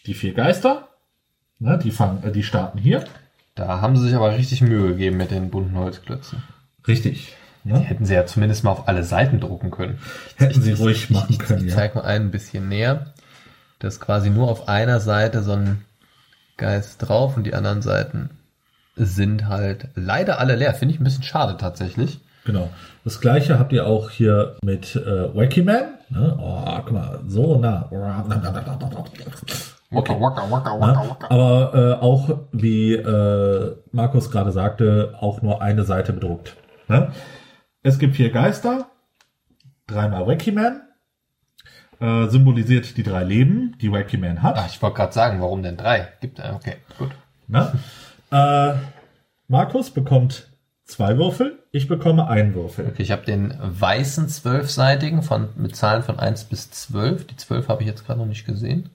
die 0.07 0.15
vier 0.15 0.35
Geister. 0.35 0.89
Na, 1.59 1.77
die, 1.77 1.91
fangen, 1.93 2.23
äh, 2.25 2.33
die 2.33 2.43
starten 2.43 2.79
hier. 2.79 3.05
Da 3.55 3.81
haben 3.81 3.97
sie 3.97 4.05
sich 4.09 4.15
aber 4.17 4.37
richtig 4.37 4.63
Mühe 4.63 4.89
gegeben 4.89 5.17
mit 5.19 5.31
den 5.31 5.51
bunten 5.51 5.77
Holzklötzen. 5.77 6.43
Richtig. 6.87 7.35
Die 7.65 7.69
Ne? 7.73 7.79
hätten 7.79 8.05
sie 8.05 8.15
ja 8.15 8.27
zumindest 8.27 8.65
mal 8.65 8.73
auf 8.73 8.89
alle 8.89 9.05
Seiten 9.05 9.39
drucken 9.39 9.71
können. 9.71 9.99
Hätten 10.37 10.63
sie 10.63 10.73
ruhig 10.73 11.11
machen 11.11 11.39
können, 11.39 11.65
Ich 11.67 11.71
ja. 11.71 11.77
zeige 11.77 11.99
mal 11.99 12.05
einen 12.05 12.27
ein 12.27 12.31
bisschen 12.33 12.69
näher. 12.69 13.13
Da 13.79 13.89
ist 13.89 14.01
quasi 14.01 14.31
nur 14.31 14.49
auf 14.51 14.69
einer 14.69 14.99
Seite 15.01 15.43
so 15.43 15.53
ein 15.53 15.85
Geist 16.57 16.97
drauf 17.07 17.37
und 17.37 17.45
die 17.45 17.55
anderen 17.55 17.83
Seiten 17.83 18.31
sind 18.97 19.47
halt 19.49 19.89
leider 19.95 20.39
alle 20.41 20.57
leer. 20.57 20.75
Finde 20.75 20.95
ich 20.95 21.01
ein 21.01 21.05
bisschen 21.05 21.23
schade 21.23 21.57
tatsächlich. 21.57 22.21
Genau. 22.45 22.69
Das 23.05 23.21
gleiche 23.21 23.59
habt 23.59 23.73
ihr 23.73 23.87
auch 23.87 24.11
hier 24.11 24.57
mit 24.65 24.97
äh, 24.97 25.35
Wacky 25.35 25.63
Man. 25.63 25.85
Ne? 26.11 26.37
Oh, 26.41 26.81
guck 26.85 26.93
mal, 26.93 27.21
so 27.29 27.59
nah. 27.59 27.89
Waka, 29.93 30.21
waka, 30.21 30.51
waka, 30.51 31.03
Ne? 31.03 31.17
Aber 31.29 31.75
äh, 31.75 32.03
auch, 32.03 32.39
wie 32.53 32.95
äh, 32.95 33.77
Markus 33.93 34.31
gerade 34.31 34.53
sagte, 34.53 35.15
auch 35.21 35.43
nur 35.43 35.63
eine 35.63 35.85
Seite 35.85 36.13
bedruckt. 36.13 36.57
Ne? 36.89 37.13
es 37.83 37.99
gibt 37.99 38.17
vier 38.17 38.31
Geister, 38.31 38.87
dreimal 39.87 40.27
Wacky 40.27 40.53
Man, 40.53 40.83
äh, 42.01 42.29
symbolisiert 42.29 42.97
die 42.97 43.03
drei 43.03 43.25
Leben, 43.25 43.77
die 43.81 43.93
Wacky 43.93 44.17
Man 44.17 44.43
hat. 44.43 44.57
Ach, 44.57 44.69
ich 44.69 44.81
wollte 44.83 44.97
gerade 44.97 45.13
sagen, 45.13 45.41
warum 45.41 45.63
denn 45.63 45.77
drei? 45.77 46.09
Gibt 46.21 46.39
äh, 46.39 46.53
okay, 46.55 46.77
gut. 46.99 47.11
Ne? 47.49 47.73
Äh, 48.31 48.75
Markus 49.49 49.91
bekommt 49.91 50.49
zwei 50.85 51.19
Würfel, 51.19 51.59
ich 51.71 51.89
bekomme 51.89 52.29
einen 52.29 52.55
Würfel. 52.55 52.87
Okay, 52.87 53.03
ich 53.03 53.11
habe 53.11 53.25
den 53.25 53.55
weißen 53.61 54.29
zwölfseitigen 54.29 55.23
von 55.23 55.49
mit 55.57 55.75
Zahlen 55.77 56.03
von 56.03 56.19
1 56.19 56.45
bis 56.45 56.71
12. 56.71 57.27
Die 57.27 57.37
12 57.37 57.69
habe 57.69 57.83
ich 57.83 57.89
jetzt 57.89 58.07
gerade 58.07 58.21
noch 58.21 58.27
nicht 58.27 58.47
gesehen. 58.47 58.91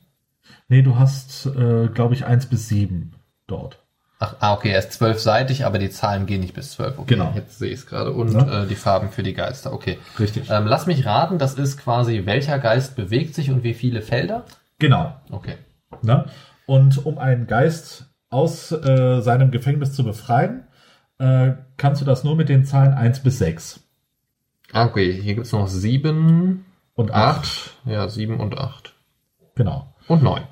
Nee, 0.68 0.82
du 0.82 0.98
hast, 1.00 1.46
äh, 1.46 1.88
glaube 1.88 2.14
ich, 2.14 2.26
eins 2.26 2.46
bis 2.48 2.68
sieben 2.68 3.14
dort. 3.48 3.80
Ach, 4.20 4.36
ah, 4.40 4.54
okay, 4.54 4.72
er 4.72 4.80
ist 4.80 4.94
zwölfseitig, 4.94 5.64
aber 5.66 5.78
die 5.78 5.92
Zahlen 5.92 6.26
gehen 6.26 6.42
nicht 6.42 6.56
bis 6.56 6.72
zwölf. 6.72 6.98
Okay, 6.98 7.14
Genau. 7.16 7.32
jetzt 7.36 7.60
sehe 7.60 7.70
ich 7.70 7.80
es 7.82 7.86
gerade. 7.86 8.12
Und 8.14 8.34
Ja. 8.34 8.64
äh, 8.64 8.68
die 8.68 8.76
Farben 8.76 9.10
für 9.12 9.22
die 9.22 9.34
Geister, 9.34 9.72
okay. 9.72 10.00
Richtig. 10.20 10.50
Ähm, 10.50 10.66
lass 10.66 10.88
mich 10.88 11.06
raten, 11.06 11.38
das 11.38 11.54
ist 11.54 11.78
quasi, 11.78 12.26
welcher 12.26 12.58
Geist 12.58 12.96
bewegt 12.96 13.36
sich 13.36 13.52
und 13.52 13.64
wie 13.64 13.76
viele 13.76 14.02
Felder? 14.02 14.46
Genau. 14.80 15.16
Okay. 15.30 15.56
Ne? 16.02 16.26
Und 16.66 17.06
um 17.06 17.18
einen 17.20 17.46
Geist 17.48 18.06
aus 18.30 18.72
äh, 18.72 19.22
seinem 19.22 19.52
Gefängnis 19.52 19.94
zu 19.94 20.04
befreien, 20.04 20.64
äh, 21.20 21.52
kannst 21.78 22.02
du 22.02 22.06
das 22.06 22.24
nur 22.24 22.36
mit 22.36 22.50
den 22.50 22.66
Zahlen 22.66 22.94
1 22.96 23.20
bis 23.22 23.38
6. 23.38 23.82
Ah, 24.74 24.86
Okay, 24.86 25.14
hier 25.22 25.36
gibt's 25.36 25.52
noch 25.54 25.68
sieben, 25.68 26.66
Und 26.96 27.12
8. 27.12 27.38
acht, 27.40 27.72
ja, 27.86 28.10
sieben 28.10 28.40
und 28.40 28.58
acht. 28.58 28.94
Genau. 29.56 29.94
Und 30.08 30.24
neun. 30.24 30.44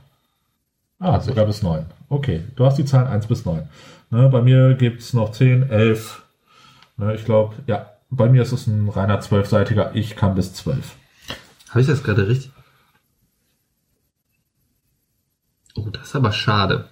Ah, 1.00 1.20
sogar 1.20 1.46
bis 1.46 1.62
9. 1.62 1.86
Okay, 2.10 2.44
du 2.56 2.66
hast 2.66 2.78
die 2.78 2.86
Zahlen 2.86 3.08
1 3.08 3.28
bis 3.28 3.46
9. 3.46 3.68
Ne, 4.10 4.30
bei 4.30 4.42
mir 4.42 4.76
gibt's 4.76 5.14
noch 5.14 5.32
10, 5.32 5.70
11. 5.70 6.24
Ne, 6.98 7.16
ich 7.16 7.26
glaube, 7.26 7.56
ja, 7.68 7.92
bei 8.10 8.30
mir 8.30 8.42
ist 8.42 8.52
es 8.52 8.68
ein 8.68 8.90
reiner 8.90 9.20
zwölfseitiger. 9.20 9.96
Ich 9.96 10.16
kann 10.16 10.36
bis 10.36 10.54
12. 10.54 10.96
Habe 11.70 11.82
ich 11.82 11.88
das 11.88 12.04
gerade 12.04 12.28
richtig? 12.28 12.52
Oh, 15.76 15.90
das 15.90 16.10
ist 16.10 16.16
aber 16.16 16.32
schade. 16.32 16.88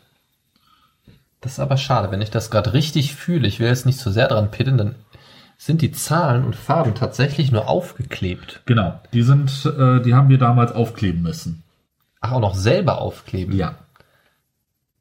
Das 1.39 1.53
ist 1.53 1.59
aber 1.59 1.77
schade, 1.77 2.11
wenn 2.11 2.21
ich 2.21 2.31
das 2.31 2.51
gerade 2.51 2.73
richtig 2.73 3.15
fühle. 3.15 3.47
Ich 3.47 3.59
will 3.59 3.67
jetzt 3.67 3.85
nicht 3.85 3.99
zu 3.99 4.11
sehr 4.11 4.27
dran 4.27 4.51
pitteln, 4.51 4.77
dann 4.77 4.95
sind 5.57 5.81
die 5.81 5.91
Zahlen 5.91 6.43
und 6.43 6.55
Farben 6.55 6.95
tatsächlich 6.95 7.51
nur 7.51 7.69
aufgeklebt. 7.69 8.61
Genau, 8.65 8.99
die 9.13 9.21
sind, 9.21 9.65
äh, 9.65 10.01
die 10.01 10.13
haben 10.13 10.29
wir 10.29 10.37
damals 10.37 10.73
aufkleben 10.73 11.21
müssen. 11.21 11.62
Ach, 12.23 12.31
auch 12.31 12.39
noch 12.39 12.55
selber 12.55 12.99
aufkleben. 12.99 13.55
Ja. 13.55 13.75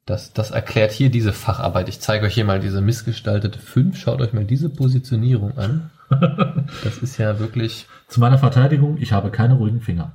Das, 0.05 0.33
das 0.33 0.51
erklärt 0.51 0.91
hier 0.91 1.09
diese 1.09 1.31
Facharbeit. 1.31 1.87
Ich 1.87 2.01
zeige 2.01 2.25
euch 2.25 2.33
hier 2.33 2.43
mal 2.43 2.59
diese 2.59 2.81
missgestaltete 2.81 3.57
5. 3.57 3.97
Schaut 3.97 4.21
euch 4.21 4.33
mal 4.33 4.43
diese 4.43 4.69
Positionierung 4.69 5.57
an. 5.57 5.89
Das 6.83 6.99
ist 6.99 7.17
ja 7.17 7.39
wirklich. 7.39 7.87
Zu 8.07 8.19
meiner 8.19 8.37
Verteidigung, 8.37 8.97
ich 8.99 9.13
habe 9.13 9.31
keine 9.31 9.55
ruhigen 9.55 9.81
Finger. 9.81 10.11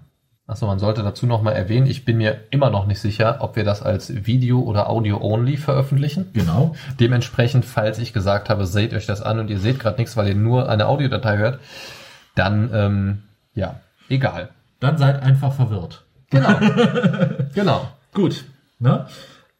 Achso, 0.46 0.66
man 0.66 0.78
sollte 0.78 1.02
dazu 1.02 1.26
noch 1.26 1.42
mal 1.42 1.52
erwähnen, 1.52 1.88
ich 1.88 2.04
bin 2.04 2.18
mir 2.18 2.38
immer 2.50 2.70
noch 2.70 2.86
nicht 2.86 3.00
sicher, 3.00 3.38
ob 3.40 3.56
wir 3.56 3.64
das 3.64 3.82
als 3.82 4.26
Video 4.26 4.60
oder 4.60 4.88
Audio 4.88 5.20
only 5.20 5.56
veröffentlichen. 5.56 6.30
Genau. 6.34 6.76
Dementsprechend, 7.00 7.64
falls 7.64 7.98
ich 7.98 8.12
gesagt 8.12 8.48
habe, 8.48 8.66
seht 8.66 8.94
euch 8.94 9.06
das 9.06 9.22
an 9.22 9.40
und 9.40 9.50
ihr 9.50 9.58
seht 9.58 9.80
gerade 9.80 9.98
nichts, 9.98 10.16
weil 10.16 10.28
ihr 10.28 10.36
nur 10.36 10.68
eine 10.68 10.86
Audiodatei 10.86 11.38
hört, 11.38 11.58
dann 12.36 12.70
ähm, 12.72 13.22
ja, 13.54 13.80
egal. 14.08 14.50
Dann 14.78 14.98
seid 14.98 15.22
einfach 15.22 15.54
verwirrt. 15.54 16.04
Genau. 16.30 16.58
genau. 17.54 17.88
Gut. 18.14 18.44
Ne? 18.78 19.06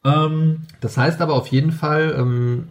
Ähm, 0.03 0.61
Das 0.81 0.97
heißt 0.97 1.21
aber 1.21 1.33
auf 1.33 1.47
jeden 1.47 1.71
Fall, 1.71 2.15
ähm, 2.17 2.69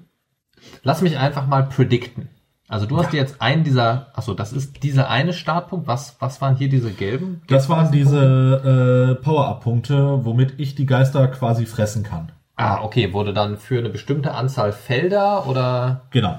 lass 0.83 1.03
mich 1.03 1.19
einfach 1.19 1.47
mal 1.47 1.65
predikten. 1.65 2.29
Also 2.69 2.85
du 2.85 2.99
hast 2.99 3.13
dir 3.13 3.17
jetzt 3.17 3.41
einen 3.41 3.65
dieser, 3.65 4.09
achso, 4.15 4.35
das 4.35 4.53
ist 4.53 4.83
dieser 4.83 5.09
eine 5.09 5.33
Startpunkt. 5.33 5.87
Was, 5.87 6.17
was 6.21 6.43
waren 6.43 6.55
hier 6.55 6.69
diese 6.69 6.91
gelben? 6.91 7.41
das 7.49 7.71
waren 7.71 7.91
diese 7.91 9.17
äh, 9.19 9.23
Power-Up-Punkte, 9.23 10.25
womit 10.25 10.55
ich 10.61 10.75
die 10.75 10.85
Geister 10.85 11.29
quasi 11.29 11.65
fressen 11.65 12.03
kann. 12.03 12.31
Ah, 12.57 12.83
okay, 12.83 13.13
wurde 13.15 13.33
dann 13.33 13.57
für 13.57 13.79
eine 13.79 13.89
bestimmte 13.89 14.35
Anzahl 14.35 14.73
Felder 14.73 15.47
oder? 15.47 16.03
Genau. 16.11 16.39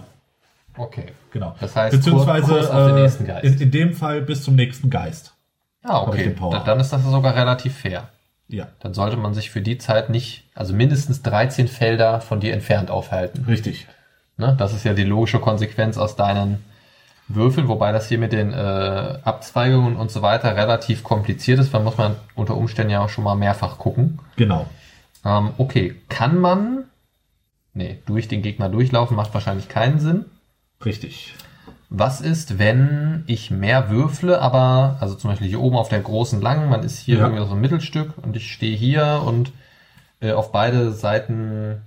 Okay. 0.77 1.05
Genau. 1.31 1.55
Das 1.59 1.75
heißt, 1.75 1.95
Beziehungsweise 1.95 2.53
Kurs 2.53 2.69
äh, 2.69 2.93
nächsten 2.93 3.25
Geist. 3.25 3.45
in, 3.45 3.59
in 3.59 3.71
dem 3.71 3.93
Fall 3.93 4.21
bis 4.21 4.43
zum 4.43 4.55
nächsten 4.55 4.89
Geist. 4.89 5.33
Ah, 5.83 6.01
okay. 6.01 6.35
Da- 6.51 6.59
Dann 6.59 6.79
ist 6.79 6.91
das 6.91 7.03
sogar 7.03 7.35
relativ 7.35 7.77
fair. 7.77 8.09
Ja, 8.47 8.67
Dann 8.79 8.93
sollte 8.95 9.15
man 9.15 9.33
sich 9.35 9.51
für 9.51 9.61
die 9.61 9.77
Zeit 9.77 10.09
nicht, 10.09 10.43
also 10.55 10.73
mindestens 10.73 11.21
13 11.21 11.67
Felder 11.67 12.19
von 12.19 12.39
dir 12.39 12.53
entfernt 12.53 12.89
aufhalten. 12.89 13.45
richtig. 13.47 13.87
Ne? 14.37 14.55
Das 14.57 14.73
ist 14.73 14.83
ja 14.85 14.93
die 14.93 15.03
logische 15.03 15.39
Konsequenz 15.39 15.97
aus 15.97 16.15
deinen 16.15 16.63
Würfeln, 17.27 17.67
wobei 17.67 17.91
das 17.91 18.07
hier 18.07 18.17
mit 18.17 18.31
den 18.31 18.51
äh, 18.53 19.19
Abzweigungen 19.23 19.95
und 19.97 20.09
so 20.09 20.23
weiter 20.23 20.55
relativ 20.55 21.03
kompliziert 21.03 21.59
ist, 21.59 21.71
weil 21.73 21.83
muss 21.83 21.97
man 21.97 22.15
unter 22.35 22.57
Umständen 22.57 22.91
ja 22.91 23.01
auch 23.01 23.09
schon 23.09 23.23
mal 23.23 23.35
mehrfach 23.35 23.77
gucken. 23.77 24.19
Genau. 24.35 24.65
Ähm, 25.23 25.51
okay, 25.59 25.95
kann 26.09 26.39
man, 26.39 26.85
nee, 27.73 27.99
durch 28.07 28.27
den 28.27 28.41
Gegner 28.41 28.67
durchlaufen 28.69 29.15
macht 29.15 29.33
wahrscheinlich 29.35 29.69
keinen 29.69 29.99
Sinn. 29.99 30.25
Richtig. 30.83 31.35
Was 31.91 32.21
ist, 32.21 32.59
wenn 32.59 33.23
ich 33.25 33.49
mehr 33.49 33.89
würfle, 33.89 34.39
aber, 34.41 34.97
also 34.99 35.15
zum 35.15 35.31
Beispiel 35.31 35.47
hier 35.47 35.59
oben 35.61 35.75
auf 35.75 35.89
der 35.89 36.01
großen 36.01 36.39
langen, 36.39 36.69
man 36.69 36.83
ist 36.83 36.99
hier 36.99 37.17
Ja. 37.17 37.25
irgendwie 37.27 37.45
so 37.47 37.53
ein 37.55 37.61
Mittelstück 37.61 38.13
und 38.21 38.35
ich 38.35 38.51
stehe 38.51 38.77
hier 38.77 39.23
und 39.25 39.51
äh, 40.21 40.33
auf 40.33 40.51
beide 40.51 40.91
Seiten 40.91 41.81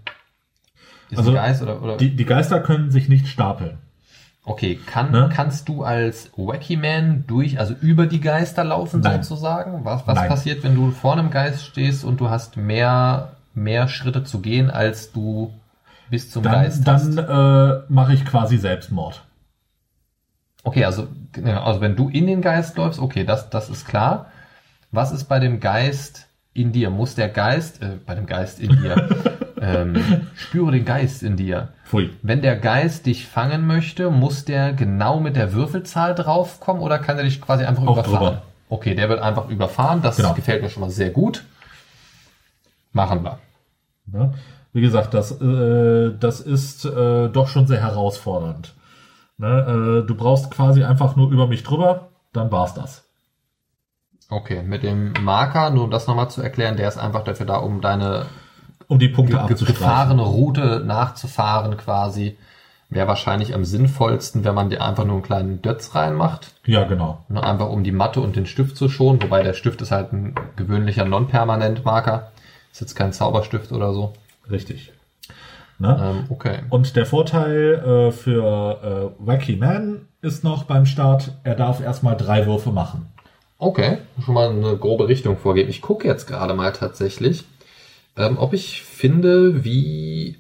ist 1.11 1.19
Also, 1.19 1.31
ein 1.31 1.37
Geist 1.37 1.63
oder, 1.63 1.81
oder 1.83 1.97
Die, 1.99 2.17
die 2.17 2.25
Geister 2.25 2.59
können 2.61 2.91
sich 2.91 3.09
nicht 3.09 3.29
stapeln. 3.29 3.79
okay, 4.45 4.75
kann, 4.87 5.13
Ne? 5.13 5.31
kannst 5.33 5.69
du 5.69 5.85
als 5.85 6.31
Wacky 6.37 6.77
Man 6.77 7.25
durch, 7.29 7.61
also 7.61 7.75
über 7.81 8.07
die 8.07 8.21
Geister 8.21 8.65
laufen 8.65 9.03
Nein. 9.03 9.23
sozusagen? 9.23 9.85
Was, 9.85 10.05
was 10.09 10.17
Nein. 10.17 10.29
passiert, 10.29 10.65
wenn 10.65 10.75
du 10.75 10.91
vor 10.91 11.13
einem 11.13 11.31
Geist 11.31 11.65
stehst 11.65 12.03
und 12.05 12.21
du 12.21 12.29
hast 12.29 12.57
mehr, 12.57 13.37
mehr 13.55 13.87
Schritte 13.87 14.25
zu 14.25 14.41
gehen, 14.41 14.69
als 14.69 15.13
du 15.13 15.53
bis 16.11 16.29
zum 16.29 16.43
Dann, 16.43 16.53
Geist 16.55 16.89
dann 16.89 16.95
hast? 17.19 17.19
äh, 17.19 17.93
mache 17.93 18.15
ich 18.15 18.25
quasi 18.25 18.57
Selbstmord. 18.59 19.23
Okay, 20.65 20.85
also, 20.85 21.09
genau, 21.33 21.63
also 21.63 21.81
wenn 21.81 21.97
du 21.97 22.09
in 22.09 22.27
den 22.27 22.41
Geist 22.41 22.77
läufst, 22.77 23.01
okay, 23.01 23.25
das, 23.25 23.51
das 23.51 23.69
ist 23.69 23.87
klar. 23.87 24.27
Was 24.93 25.11
ist 25.13 25.25
bei 25.25 25.39
dem 25.41 25.59
Geist 25.61 26.27
in 26.55 26.71
dir? 26.73 26.91
Muss 26.91 27.15
der 27.15 27.29
Geist, 27.29 27.83
äh, 27.83 27.97
bei 28.07 28.15
dem 28.15 28.27
Geist 28.27 28.61
in 28.61 28.71
dir, 28.81 29.09
ähm, 29.61 30.29
spüre 30.37 30.71
den 30.73 30.85
Geist 30.85 31.23
in 31.23 31.37
dir. 31.37 31.69
Pfui. 31.85 32.11
Wenn 32.23 32.43
der 32.43 32.57
Geist 32.57 33.07
dich 33.07 33.27
fangen 33.27 33.67
möchte, 33.67 34.11
muss 34.11 34.45
der 34.45 34.73
genau 34.73 35.19
mit 35.19 35.35
der 35.37 35.53
Würfelzahl 35.53 36.15
draufkommen 36.15 36.83
oder 36.83 36.99
kann 36.99 37.17
er 37.19 37.25
dich 37.25 37.41
quasi 37.41 37.65
einfach 37.65 37.85
Auch 37.87 37.93
überfahren? 37.95 38.19
drüber. 38.35 38.43
Okay, 38.69 38.95
der 38.95 39.09
wird 39.09 39.21
einfach 39.21 39.49
überfahren. 39.49 40.01
Das 40.03 40.17
Genau. 40.17 40.35
gefällt 40.35 40.63
mir 40.63 40.69
schon 40.71 40.83
mal 40.83 40.91
sehr 40.91 41.11
gut. 41.11 41.45
Machen 42.93 43.25
wir. 43.25 43.39
Ne? 44.07 44.35
Wie 44.73 44.81
gesagt, 44.81 45.13
das, 45.15 45.33
äh, 45.41 46.13
das 46.19 46.41
ist 46.41 46.85
äh, 46.85 47.29
doch 47.29 47.49
schon 47.49 47.67
sehr 47.67 47.81
herausfordernd. 47.81 48.75
Ne? 49.39 50.03
Äh, 50.03 50.07
du 50.07 50.15
brauchst 50.15 50.51
quasi 50.51 50.85
einfach 50.85 51.17
nur 51.17 51.31
über 51.31 51.47
mich 51.47 51.63
drüber, 51.63 52.09
dann 52.33 52.51
war's 52.53 52.75
das. 52.75 53.05
Okay, 54.31 54.63
mit 54.63 54.83
dem 54.83 55.13
Marker, 55.23 55.71
nur 55.71 55.85
um 55.85 55.91
das 55.91 56.07
nochmal 56.07 56.31
zu 56.31 56.41
erklären, 56.43 56.77
der 56.77 56.89
ist 56.89 56.99
einfach 56.99 57.25
dafür 57.25 57.45
da, 57.47 57.57
um 57.57 57.81
deine 57.81 58.27
Um 58.89 58.99
die 58.99 59.09
Punkte 59.09 59.43
ge- 59.47 59.57
gefahrene 59.67 60.23
Route 60.23 60.83
nachzufahren 60.87 61.77
quasi. 61.77 62.39
Wäre 62.89 63.09
wahrscheinlich 63.09 63.55
am 63.55 63.65
sinnvollsten, 63.65 64.45
wenn 64.45 64.55
man 64.55 64.69
dir 64.69 64.83
einfach 64.83 65.05
nur 65.05 65.15
einen 65.15 65.23
kleinen 65.23 65.63
Dötz 65.63 65.95
reinmacht. 65.95 66.53
Ja, 66.67 66.85
genau. 66.85 67.25
Ne, 67.29 67.43
einfach 67.43 67.71
um 67.71 67.85
die 67.85 67.93
Matte 67.93 68.21
und 68.21 68.37
den 68.37 68.45
Stift 68.47 68.77
zu 68.77 68.91
schonen. 68.91 69.23
Wobei 69.23 69.43
der 69.43 69.55
Stift 69.55 69.81
ist 69.81 69.91
halt 69.93 70.13
ein 70.13 70.35
gewöhnlicher 70.57 71.07
Non-Permanent-Marker. 71.07 72.33
Ist 72.71 72.83
jetzt 72.83 72.95
kein 72.95 73.15
Zauberstift 73.15 73.73
oder 73.73 73.95
so. 73.95 74.13
Richtig. 74.51 74.93
Ne? 75.79 75.99
Ähm, 76.01 76.25
okay. 76.29 76.59
Und 76.71 76.95
der 76.97 77.07
Vorteil 77.07 77.75
äh, 78.09 78.13
für 78.13 79.13
äh, 79.21 79.27
Wacky 79.27 79.57
Man 79.57 80.03
ist 80.21 80.45
noch 80.45 80.65
beim 80.65 80.87
Start, 80.87 81.33
er 81.43 81.55
darf 81.57 81.81
erstmal 81.81 82.17
drei 82.17 82.47
Würfe 82.47 82.71
machen. 82.71 83.07
Okay, 83.59 83.99
schon 84.25 84.35
mal 84.35 84.51
eine 84.51 84.77
grobe 84.77 85.09
Richtung 85.09 85.37
vorgeben. 85.37 85.71
Ich 85.71 85.83
gucke 85.83 86.07
jetzt 86.07 86.27
gerade 86.27 86.55
mal 86.55 86.73
tatsächlich, 86.73 87.45
ähm, 88.17 88.37
ob 88.39 88.53
ich 88.53 88.83
finde, 88.83 89.65
wie 89.65 90.37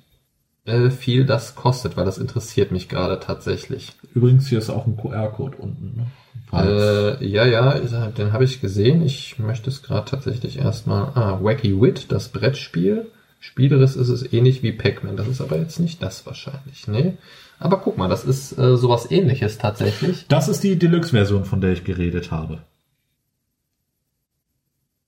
äh, 0.64 0.90
viel 0.90 1.24
das 1.24 1.54
kostet, 1.54 1.96
weil 1.96 2.04
das 2.04 2.18
interessiert 2.18 2.70
mich 2.72 2.88
gerade 2.88 3.18
tatsächlich. 3.20 3.92
Übrigens, 4.14 4.48
hier 4.48 4.58
ist 4.58 4.70
auch 4.70 4.86
ein 4.86 4.96
QR-Code 4.96 5.56
unten. 5.56 5.94
Ne? 5.96 6.06
Äh, 6.52 7.24
ja, 7.26 7.44
ja, 7.46 7.70
er- 7.72 8.08
den 8.10 8.32
habe 8.32 8.44
ich 8.44 8.60
gesehen. 8.60 9.04
Ich 9.04 9.38
möchte 9.38 9.70
es 9.70 9.82
gerade 9.82 10.04
tatsächlich 10.08 10.58
erstmal. 10.58 11.12
Ah, 11.14 11.38
Wacky 11.42 11.80
Wit, 11.80 12.12
das 12.12 12.28
Brettspiel. 12.28 13.06
Spielerisch 13.42 13.96
ist 13.96 14.08
es 14.08 14.32
ähnlich 14.32 14.62
wie 14.62 14.70
Pac-Man. 14.70 15.16
Das 15.16 15.26
ist 15.26 15.40
aber 15.40 15.58
jetzt 15.58 15.80
nicht 15.80 16.00
das 16.00 16.24
wahrscheinlich. 16.26 16.86
Nee. 16.86 17.14
Aber 17.58 17.78
guck 17.78 17.98
mal, 17.98 18.08
das 18.08 18.24
ist 18.24 18.56
äh, 18.56 18.76
sowas 18.76 19.10
ähnliches 19.10 19.58
tatsächlich. 19.58 20.26
Das 20.28 20.46
ist 20.46 20.62
die 20.62 20.78
Deluxe-Version, 20.78 21.44
von 21.44 21.60
der 21.60 21.72
ich 21.72 21.82
geredet 21.82 22.30
habe. 22.30 22.58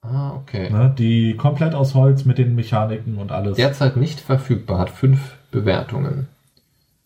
Ah, 0.02 0.32
okay. 0.34 0.68
Ne? 0.68 0.92
Die 0.98 1.36
komplett 1.36 1.74
aus 1.74 1.94
Holz 1.94 2.24
mit 2.24 2.38
den 2.38 2.56
Mechaniken 2.56 3.18
und 3.18 3.30
alles. 3.30 3.56
Derzeit 3.56 3.96
nicht 3.96 4.18
verfügbar, 4.18 4.80
hat 4.80 4.90
fünf 4.90 5.36
Bewertungen. 5.52 6.26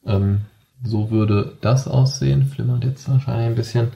Ähm, 0.07 0.41
So 0.83 1.11
würde 1.11 1.59
das 1.61 1.87
aussehen. 1.89 2.47
Flimmert 2.47 2.85
jetzt 2.85 3.07
wahrscheinlich 3.07 3.49
ein 3.49 3.55
bisschen. 3.55 3.89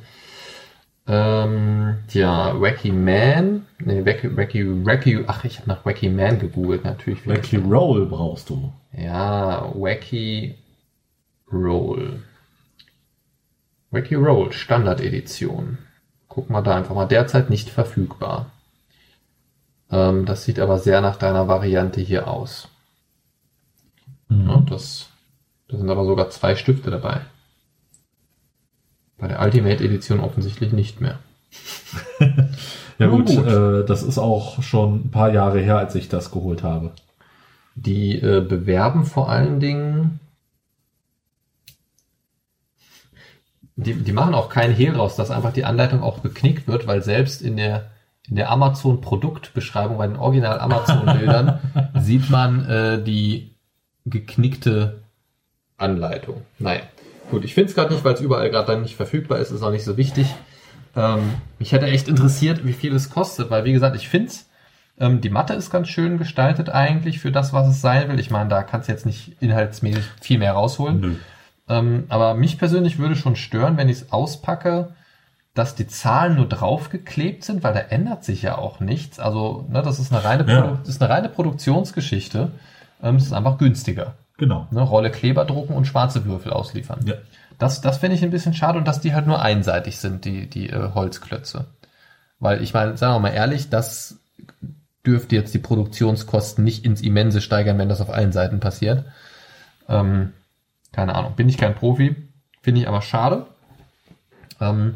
Ähm, 1.12 1.99
ja, 2.09 2.59
Wacky 2.59 2.90
Man. 2.90 3.66
Nee, 3.78 4.07
Wacky, 4.07 4.35
Wacky, 4.35 4.87
Wacky, 4.87 5.25
ach, 5.26 5.45
ich 5.45 5.59
habe 5.59 5.69
nach 5.69 5.85
Wacky 5.85 6.09
Man 6.09 6.38
gegoogelt, 6.38 6.85
natürlich. 6.85 7.26
Wacky 7.26 7.57
Roll 7.57 8.07
brauchst 8.07 8.49
du. 8.49 8.73
Ja, 8.97 9.71
Wacky 9.75 10.54
Roll. 11.52 12.23
Wacky 13.90 14.14
Roll, 14.14 14.52
Standard-Edition. 14.52 15.76
Gucken 16.28 16.57
wir 16.57 16.62
da 16.62 16.76
einfach 16.76 16.95
mal. 16.95 17.04
Derzeit 17.04 17.50
nicht 17.50 17.69
verfügbar. 17.69 18.50
Ähm, 19.90 20.25
das 20.25 20.45
sieht 20.45 20.59
aber 20.59 20.78
sehr 20.78 21.02
nach 21.02 21.16
deiner 21.16 21.47
Variante 21.47 22.00
hier 22.00 22.26
aus. 22.26 22.69
Mhm. 24.31 24.49
Ja, 24.49 24.64
das, 24.66 25.11
da 25.69 25.76
sind 25.76 25.90
aber 25.90 26.07
sogar 26.07 26.31
zwei 26.31 26.57
Stifte 26.57 26.90
dabei. 26.90 27.21
Bei 29.22 29.28
der 29.28 29.40
Ultimate 29.40 29.84
Edition 29.84 30.18
offensichtlich 30.18 30.72
nicht 30.72 31.00
mehr. 31.00 31.20
Ja 32.98 33.08
gut, 33.08 33.26
gut. 33.26 33.46
Äh, 33.46 33.84
das 33.84 34.02
ist 34.04 34.18
auch 34.18 34.62
schon 34.62 35.06
ein 35.06 35.10
paar 35.10 35.32
Jahre 35.32 35.58
her, 35.60 35.78
als 35.78 35.96
ich 35.96 36.08
das 36.08 36.30
geholt 36.30 36.62
habe. 36.62 36.92
Die 37.74 38.20
äh, 38.20 38.40
bewerben 38.40 39.06
vor 39.06 39.28
allen 39.28 39.58
Dingen. 39.58 40.20
Die, 43.74 43.94
die 43.94 44.12
machen 44.12 44.34
auch 44.34 44.48
keinen 44.50 44.74
Hehl 44.74 44.92
draus, 44.92 45.16
dass 45.16 45.32
einfach 45.32 45.52
die 45.52 45.64
Anleitung 45.64 46.00
auch 46.02 46.22
geknickt 46.22 46.68
wird, 46.68 46.86
weil 46.86 47.02
selbst 47.02 47.42
in 47.42 47.56
der, 47.56 47.90
in 48.28 48.36
der 48.36 48.50
Amazon-Produktbeschreibung 48.50 49.96
bei 49.96 50.06
den 50.06 50.16
original 50.16 50.60
Amazon-Bildern 50.60 51.58
sieht 51.98 52.30
man 52.30 52.64
äh, 52.66 53.02
die 53.02 53.56
geknickte 54.04 55.02
Anleitung. 55.76 56.42
Naja, 56.60 56.82
gut, 57.30 57.44
ich 57.44 57.54
finde 57.54 57.70
es 57.70 57.74
gerade 57.74 57.92
nicht, 57.92 58.04
weil 58.04 58.14
es 58.14 58.20
überall 58.20 58.50
gerade 58.50 58.72
dann 58.72 58.82
nicht 58.82 58.96
verfügbar 58.96 59.38
ist, 59.38 59.50
ist 59.50 59.62
auch 59.62 59.70
nicht 59.70 59.84
so 59.84 59.96
wichtig. 59.96 60.26
Ähm, 60.94 61.34
mich 61.58 61.72
hätte 61.72 61.86
echt 61.86 62.08
interessiert, 62.08 62.66
wie 62.66 62.72
viel 62.72 62.94
es 62.94 63.10
kostet, 63.10 63.50
weil 63.50 63.64
wie 63.64 63.72
gesagt, 63.72 63.96
ich 63.96 64.08
finde 64.08 64.28
es 64.28 64.46
ähm, 64.98 65.20
die 65.20 65.30
Matte 65.30 65.54
ist 65.54 65.70
ganz 65.70 65.88
schön 65.88 66.18
gestaltet 66.18 66.68
eigentlich 66.68 67.18
für 67.18 67.32
das, 67.32 67.52
was 67.52 67.66
es 67.68 67.80
sein 67.80 68.08
will. 68.08 68.20
Ich 68.20 68.30
meine, 68.30 68.48
da 68.48 68.62
kannst 68.62 68.88
du 68.88 68.92
jetzt 68.92 69.06
nicht 69.06 69.36
inhaltsmäßig 69.40 70.04
viel 70.20 70.38
mehr 70.38 70.52
rausholen. 70.52 71.00
Ähm, 71.68 72.04
aber 72.08 72.34
mich 72.34 72.58
persönlich 72.58 72.98
würde 72.98 73.16
schon 73.16 73.36
stören, 73.36 73.76
wenn 73.76 73.88
ich 73.88 73.98
es 73.98 74.12
auspacke, 74.12 74.94
dass 75.54 75.74
die 75.74 75.86
Zahlen 75.86 76.36
nur 76.36 76.48
draufgeklebt 76.48 77.44
sind, 77.44 77.62
weil 77.62 77.74
da 77.74 77.80
ändert 77.80 78.24
sich 78.24 78.42
ja 78.42 78.56
auch 78.56 78.80
nichts. 78.80 79.18
Also, 79.18 79.66
ne, 79.70 79.82
das 79.82 79.98
ist 79.98 80.12
eine 80.12 80.24
reine, 80.24 80.50
Ja. 80.50 80.78
Das 80.80 80.88
ist 80.88 81.02
eine 81.02 81.12
reine 81.12 81.28
Produktionsgeschichte. 81.28 82.52
Ähm, 83.02 83.16
es 83.16 83.24
ist 83.24 83.32
einfach 83.32 83.58
günstiger. 83.58 84.14
Genau. 84.42 84.66
Ne, 84.72 84.80
Rolle 84.80 85.12
Kleber 85.12 85.44
drucken 85.44 85.72
und 85.72 85.87
schwarze 85.87 86.25
Würfel 86.25 86.52
ausliefern. 86.52 86.99
Ja. 87.06 87.14
Das, 87.61 87.80
das 87.80 87.99
finde 87.99 88.16
ich 88.16 88.25
ein 88.25 88.32
bisschen 88.32 88.54
schade 88.54 88.76
und 88.76 88.88
dass 88.88 89.00
die 89.00 89.14
halt 89.14 89.28
nur 89.28 89.40
einseitig 89.40 89.99
sind, 89.99 90.25
die, 90.25 90.50
die 90.50 90.68
äh, 90.68 90.90
Holzklötze. 90.94 91.66
Weil 92.40 92.61
ich 92.61 92.75
meine, 92.75 92.96
sagen 92.96 93.14
wir 93.14 93.20
mal 93.20 93.34
ehrlich, 93.34 93.70
das 93.70 94.18
dürfte 95.06 95.37
jetzt 95.37 95.54
die 95.54 95.61
Produktionskosten 95.61 96.64
nicht 96.64 96.84
ins 96.84 97.02
Immense 97.02 97.40
steigern, 97.40 97.78
wenn 97.78 97.88
das 97.88 98.00
auf 98.00 98.11
allen 98.11 98.32
Seiten 98.32 98.58
passiert. 98.58 99.04
Ähm, 99.88 100.32
keine 100.90 101.14
Ahnung, 101.14 101.37
bin 101.37 101.49
ich 101.49 101.56
kein 101.56 101.76
Profi, 101.76 102.16
finde 102.62 102.80
ich 102.80 102.88
aber 102.88 103.00
schade. 103.00 103.46
Ähm, 104.61 104.94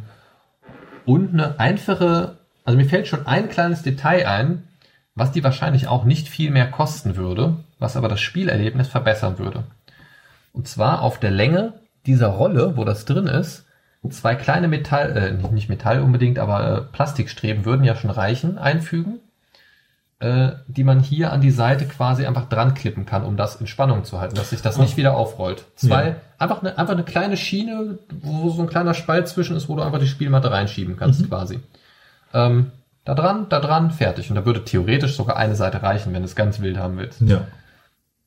und 1.04 1.34
eine 1.34 1.60
einfache, 1.60 2.36
also 2.64 2.76
mir 2.76 2.86
fällt 2.86 3.06
schon 3.06 3.28
ein 3.28 3.48
kleines 3.48 3.82
Detail 3.82 4.26
ein, 4.26 4.66
was 5.14 5.30
die 5.30 5.44
wahrscheinlich 5.44 5.86
auch 5.86 6.02
nicht 6.02 6.28
viel 6.28 6.50
mehr 6.50 6.68
kosten 6.68 7.14
würde, 7.14 7.58
was 7.78 7.96
aber 7.96 8.08
das 8.08 8.20
Spielerlebnis 8.20 8.88
verbessern 8.88 9.38
würde. 9.38 9.64
Und 10.52 10.66
zwar 10.68 11.02
auf 11.02 11.20
der 11.20 11.30
Länge 11.30 11.74
dieser 12.06 12.28
Rolle, 12.28 12.76
wo 12.76 12.84
das 12.84 13.04
drin 13.04 13.26
ist, 13.26 13.64
zwei 14.10 14.34
kleine 14.36 14.68
Metall, 14.68 15.16
äh, 15.16 15.32
nicht- 15.32 15.52
nicht 15.52 15.68
Metall 15.68 16.00
unbedingt, 16.00 16.38
aber 16.38 16.76
äh, 16.78 16.80
Plastikstreben 16.82 17.64
würden 17.64 17.84
ja 17.84 17.96
schon 17.96 18.10
reichen, 18.10 18.56
einfügen, 18.56 19.18
äh, 20.20 20.52
die 20.68 20.84
man 20.84 21.00
hier 21.00 21.32
an 21.32 21.40
die 21.40 21.50
Seite 21.50 21.84
quasi 21.86 22.24
einfach 22.24 22.48
dran 22.48 22.72
klippen 22.74 23.04
kann, 23.04 23.24
um 23.24 23.36
das 23.36 23.56
in 23.56 23.66
Spannung 23.66 24.04
zu 24.04 24.18
halten, 24.20 24.36
dass 24.36 24.50
sich 24.50 24.62
das 24.62 24.78
nicht 24.78 24.96
wieder 24.96 25.14
aufrollt. 25.16 25.64
Zwei, 25.74 26.08
Ja. 26.10 26.14
einfach, 26.38 26.62
eine, 26.62 26.78
einfach 26.78 26.94
eine 26.94 27.02
kleine 27.02 27.36
Schiene, 27.36 27.98
wo 28.22 28.48
so 28.50 28.62
ein 28.62 28.68
kleiner 28.68 28.94
Spalt 28.94 29.28
zwischen 29.28 29.56
ist, 29.56 29.68
wo 29.68 29.76
du 29.76 29.82
einfach 29.82 29.98
die 29.98 30.06
Spielmatte 30.06 30.50
reinschieben 30.50 30.96
kannst 30.96 31.28
quasi. 31.28 31.60
Ähm, 32.32 32.70
da 33.04 33.14
dran, 33.14 33.46
da 33.50 33.60
dran, 33.60 33.90
fertig. 33.90 34.30
Und 34.30 34.36
da 34.36 34.46
würde 34.46 34.64
theoretisch 34.64 35.16
sogar 35.16 35.36
eine 35.36 35.54
Seite 35.54 35.82
reichen, 35.82 36.12
wenn 36.14 36.22
du 36.22 36.26
es 36.26 36.34
ganz 36.36 36.60
wild 36.60 36.78
haben 36.78 36.96
willst 36.96 37.20
Ja. 37.20 37.42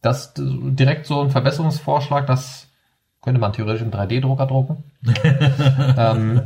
Das 0.01 0.33
direkt 0.35 1.05
so 1.05 1.21
ein 1.21 1.29
Verbesserungsvorschlag, 1.31 2.25
das 2.27 2.67
könnte 3.21 3.39
man 3.41 3.51
theoretisch 3.51 3.81
im 3.81 3.91
3D-Drucker 3.91 4.47
drucken. 4.47 4.83
ähm, 5.97 6.41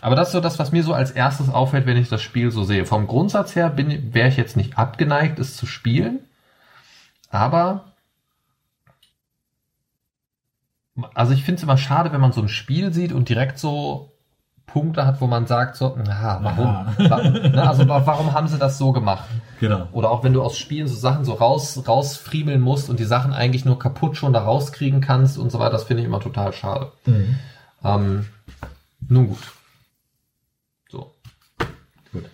aber 0.00 0.16
das 0.16 0.28
ist 0.28 0.32
so 0.32 0.40
das, 0.40 0.58
was 0.58 0.72
mir 0.72 0.82
so 0.82 0.94
als 0.94 1.10
erstes 1.10 1.50
auffällt, 1.50 1.84
wenn 1.86 1.96
ich 1.98 2.08
das 2.08 2.22
Spiel 2.22 2.50
so 2.50 2.64
sehe. 2.64 2.86
Vom 2.86 3.06
Grundsatz 3.06 3.54
her 3.56 3.68
bin, 3.68 4.14
wäre 4.14 4.28
ich 4.28 4.36
jetzt 4.38 4.56
nicht 4.56 4.78
abgeneigt, 4.78 5.38
es 5.38 5.56
zu 5.56 5.66
spielen, 5.66 6.20
aber 7.30 7.84
also 11.14 11.32
ich 11.32 11.44
finde 11.44 11.58
es 11.58 11.62
immer 11.62 11.76
schade, 11.78 12.10
wenn 12.12 12.20
man 12.20 12.32
so 12.32 12.40
ein 12.42 12.48
Spiel 12.48 12.92
sieht 12.92 13.12
und 13.12 13.28
direkt 13.28 13.58
so 13.58 14.10
Punkte 14.66 15.06
hat, 15.06 15.20
wo 15.20 15.26
man 15.26 15.46
sagt 15.46 15.76
so, 15.76 15.96
na, 16.04 16.40
warum? 16.42 17.10
Wa- 17.10 17.22
ne, 17.22 17.68
also 17.68 17.88
wa- 17.88 18.02
warum 18.04 18.32
haben 18.32 18.48
sie 18.48 18.58
das 18.58 18.78
so 18.78 18.92
gemacht? 18.92 19.24
Genau. 19.60 19.88
Oder 19.92 20.10
auch 20.10 20.22
wenn 20.24 20.32
du 20.32 20.42
aus 20.42 20.56
Spielen 20.56 20.86
so 20.88 20.94
Sachen 20.96 21.24
so 21.24 21.34
raus, 21.34 21.82
rausfriemeln 21.86 22.60
musst 22.60 22.88
und 22.90 22.98
die 23.00 23.04
Sachen 23.04 23.32
eigentlich 23.32 23.64
nur 23.64 23.78
kaputt 23.78 24.16
schon 24.16 24.32
da 24.32 24.42
rauskriegen 24.42 25.00
kannst 25.00 25.36
und 25.38 25.50
so 25.50 25.58
weiter, 25.58 25.72
das 25.72 25.84
finde 25.84 26.02
ich 26.02 26.06
immer 26.08 26.20
total 26.20 26.52
schade. 26.52 26.92
Mhm. 27.06 27.36
Ähm, 27.84 28.26
nun 29.08 29.28
gut. 29.28 29.52
So, 30.90 31.14
Gut. 32.12 32.24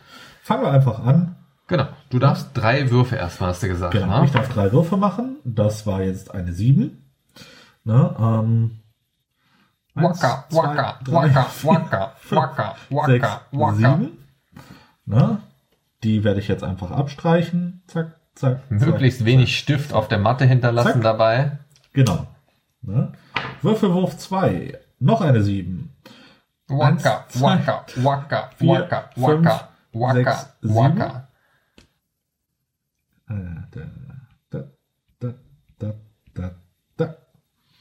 Fangen 0.42 0.62
wir 0.62 0.70
einfach 0.70 0.98
an. 1.04 1.37
genau. 1.66 1.87
Du 2.10 2.18
darfst 2.18 2.50
drei 2.54 2.90
Würfe 2.90 3.16
erstmal, 3.16 3.50
hast 3.50 3.62
du 3.62 3.68
gesagt. 3.68 3.92
Genau. 3.92 4.20
ne? 4.20 4.24
Ich 4.26 4.32
darf 4.32 4.48
drei 4.52 4.70
Würfe 4.72 4.96
machen. 4.96 5.37
Das 5.44 5.87
war 5.87 6.02
jetzt 6.02 6.30
eine 6.32 6.52
7. 6.52 7.00
Ne, 7.87 8.16
ähm, 8.18 8.78
eins, 9.94 10.22
Waka, 10.22 10.44
zwei, 10.48 10.62
waka, 10.62 10.98
drei, 11.04 11.12
waka, 11.34 11.42
vier, 11.50 11.70
waka, 11.70 12.12
fünf, 12.18 12.40
waka, 12.40 12.74
sechs, 13.06 13.22
waka, 13.24 13.40
waka. 13.52 13.74
sieben. 13.74 14.18
Ne, 15.04 15.38
die 16.04 16.22
werde 16.24 16.40
ich 16.40 16.48
jetzt 16.48 16.62
einfach 16.62 16.90
abstreichen. 16.90 17.82
Zack, 17.86 18.20
zack. 18.34 18.70
Möglichst 18.70 19.20
zack, 19.20 19.26
wenig 19.26 19.58
Stift 19.58 19.92
auf 19.92 20.08
der 20.08 20.18
Matte 20.18 20.44
hinterlassen 20.44 20.94
Zack. 20.94 21.02
dabei. 21.02 21.58
Genau. 21.92 22.26
Ne? 22.82 23.12
Würfelwurf 23.62 24.16
2. 24.18 24.78
Noch 25.00 25.20
eine 25.20 25.42
7. 25.42 25.90
Waka, 26.68 26.86
Eins, 26.86 27.02
zwei, 27.28 27.58
waka, 27.58 27.84
waka, 27.96 28.50
vier, 28.56 28.68
waka, 28.70 29.10
fünf, 29.14 29.44
waka, 29.44 29.68
waka, 29.92 30.32
sechs, 30.62 30.74
waka. 30.74 31.28
Äh, 33.28 33.34
da, 33.70 33.80
da, 35.78 36.50
da. 36.96 37.14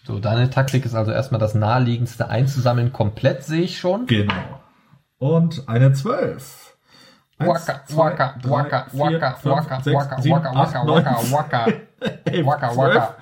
So, 0.06 0.20
deine 0.20 0.50
Taktik 0.50 0.84
ist 0.86 0.96
also 0.96 1.12
erstmal 1.12 1.40
das 1.40 1.56
naheliegendste 1.56 2.30
einzusammeln. 2.30 2.92
Komplett 2.92 3.44
sehe 3.44 3.62
ich 3.62 3.78
schon. 3.78 4.06
Genau. 4.06 4.62
Und 5.18 5.70
eine 5.70 5.94
12. 5.94 6.63
Waka, 7.40 7.82
waka, 7.94 8.36
waka, 8.44 8.88
waka, 8.94 9.38
waka, 9.44 9.82
waka, 9.86 10.52
waka, 10.56 10.88
waka, 10.88 11.32
waka, 11.32 11.68
waka, 12.46 12.78
waka. 12.78 13.16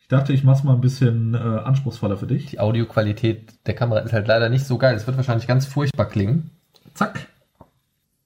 Ich 0.00 0.08
dachte, 0.08 0.32
ich 0.32 0.44
mach's 0.44 0.62
mal 0.62 0.74
ein 0.74 0.80
bisschen 0.80 1.34
äh, 1.34 1.38
anspruchsvoller 1.38 2.16
für 2.16 2.26
dich. 2.28 2.46
Die 2.46 2.60
Audioqualität 2.60 3.54
der 3.66 3.74
Kamera 3.74 4.00
ist 4.00 4.12
halt 4.12 4.28
leider 4.28 4.48
nicht 4.48 4.64
so 4.64 4.78
geil. 4.78 4.94
Es 4.94 5.06
wird 5.06 5.16
wahrscheinlich 5.16 5.48
ganz 5.48 5.66
furchtbar 5.66 6.06
klingen. 6.06 6.50
Zack. 6.94 7.26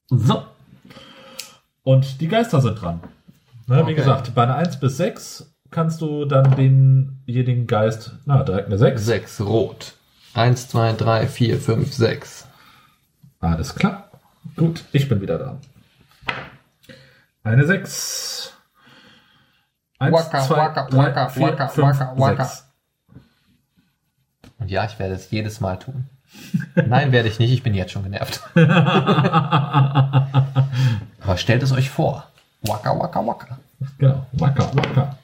So. 0.09 0.43
Und 1.83 2.21
die 2.21 2.27
Geister 2.27 2.61
sind 2.61 2.79
dran. 2.79 2.99
Ne, 3.65 3.77
Wie 3.77 3.81
Okay. 3.81 3.95
gesagt, 3.95 4.35
bei 4.35 4.43
einer 4.43 4.55
1 4.57 4.79
bis 4.79 4.97
6 4.97 5.55
kannst 5.71 6.01
du 6.01 6.25
dann 6.25 6.55
denjenigen 6.55 7.65
Geist, 7.65 8.11
na, 8.25 8.43
direkt 8.43 8.67
eine 8.67 8.77
6. 8.77 9.03
Sechs 9.03 9.41
rot. 9.41 9.93
Eins, 10.35 10.67
zwei, 10.67 10.93
drei, 10.93 11.25
vier, 11.27 11.57
fünf, 11.59 11.91
sechs. 11.93 12.47
Alles 13.41 13.75
klar. 13.75 14.09
Gut, 14.55 14.85
ich 14.91 15.09
bin 15.09 15.19
wieder 15.21 15.37
dran. 15.37 15.59
Eine 17.43 17.65
6. 17.65 18.53
Eins, 19.99 20.13
Waka, 20.13 20.41
zwei, 20.41 20.57
waka, 20.57 20.87
drei, 20.89 20.97
waka, 20.97 21.29
vier, 21.29 21.43
waka, 21.47 21.67
fünf, 21.67 21.99
waka, 21.99 22.13
waka. 22.17 22.45
sechs. 22.45 22.65
Und 24.57 24.71
ja, 24.71 24.85
ich 24.85 24.97
werde 24.97 25.13
es 25.13 25.29
jedes 25.29 25.59
Mal 25.59 25.77
tun. 25.77 26.07
Nein, 26.75 27.11
werde 27.11 27.27
ich 27.29 27.37
nicht. 27.39 27.51
Ich 27.51 27.61
bin 27.61 27.73
jetzt 27.73 27.91
schon 27.91 28.03
genervt. 28.03 28.41
Aber 31.19 31.37
stellt 31.37 31.61
es 31.61 31.71
euch 31.71 31.89
vor. 31.89 32.27
Waka, 32.63 32.97
waka, 32.97 33.25
waka. 33.25 33.59
Genau. 33.97 34.25
Waka, 34.33 34.75
waka. 34.75 35.17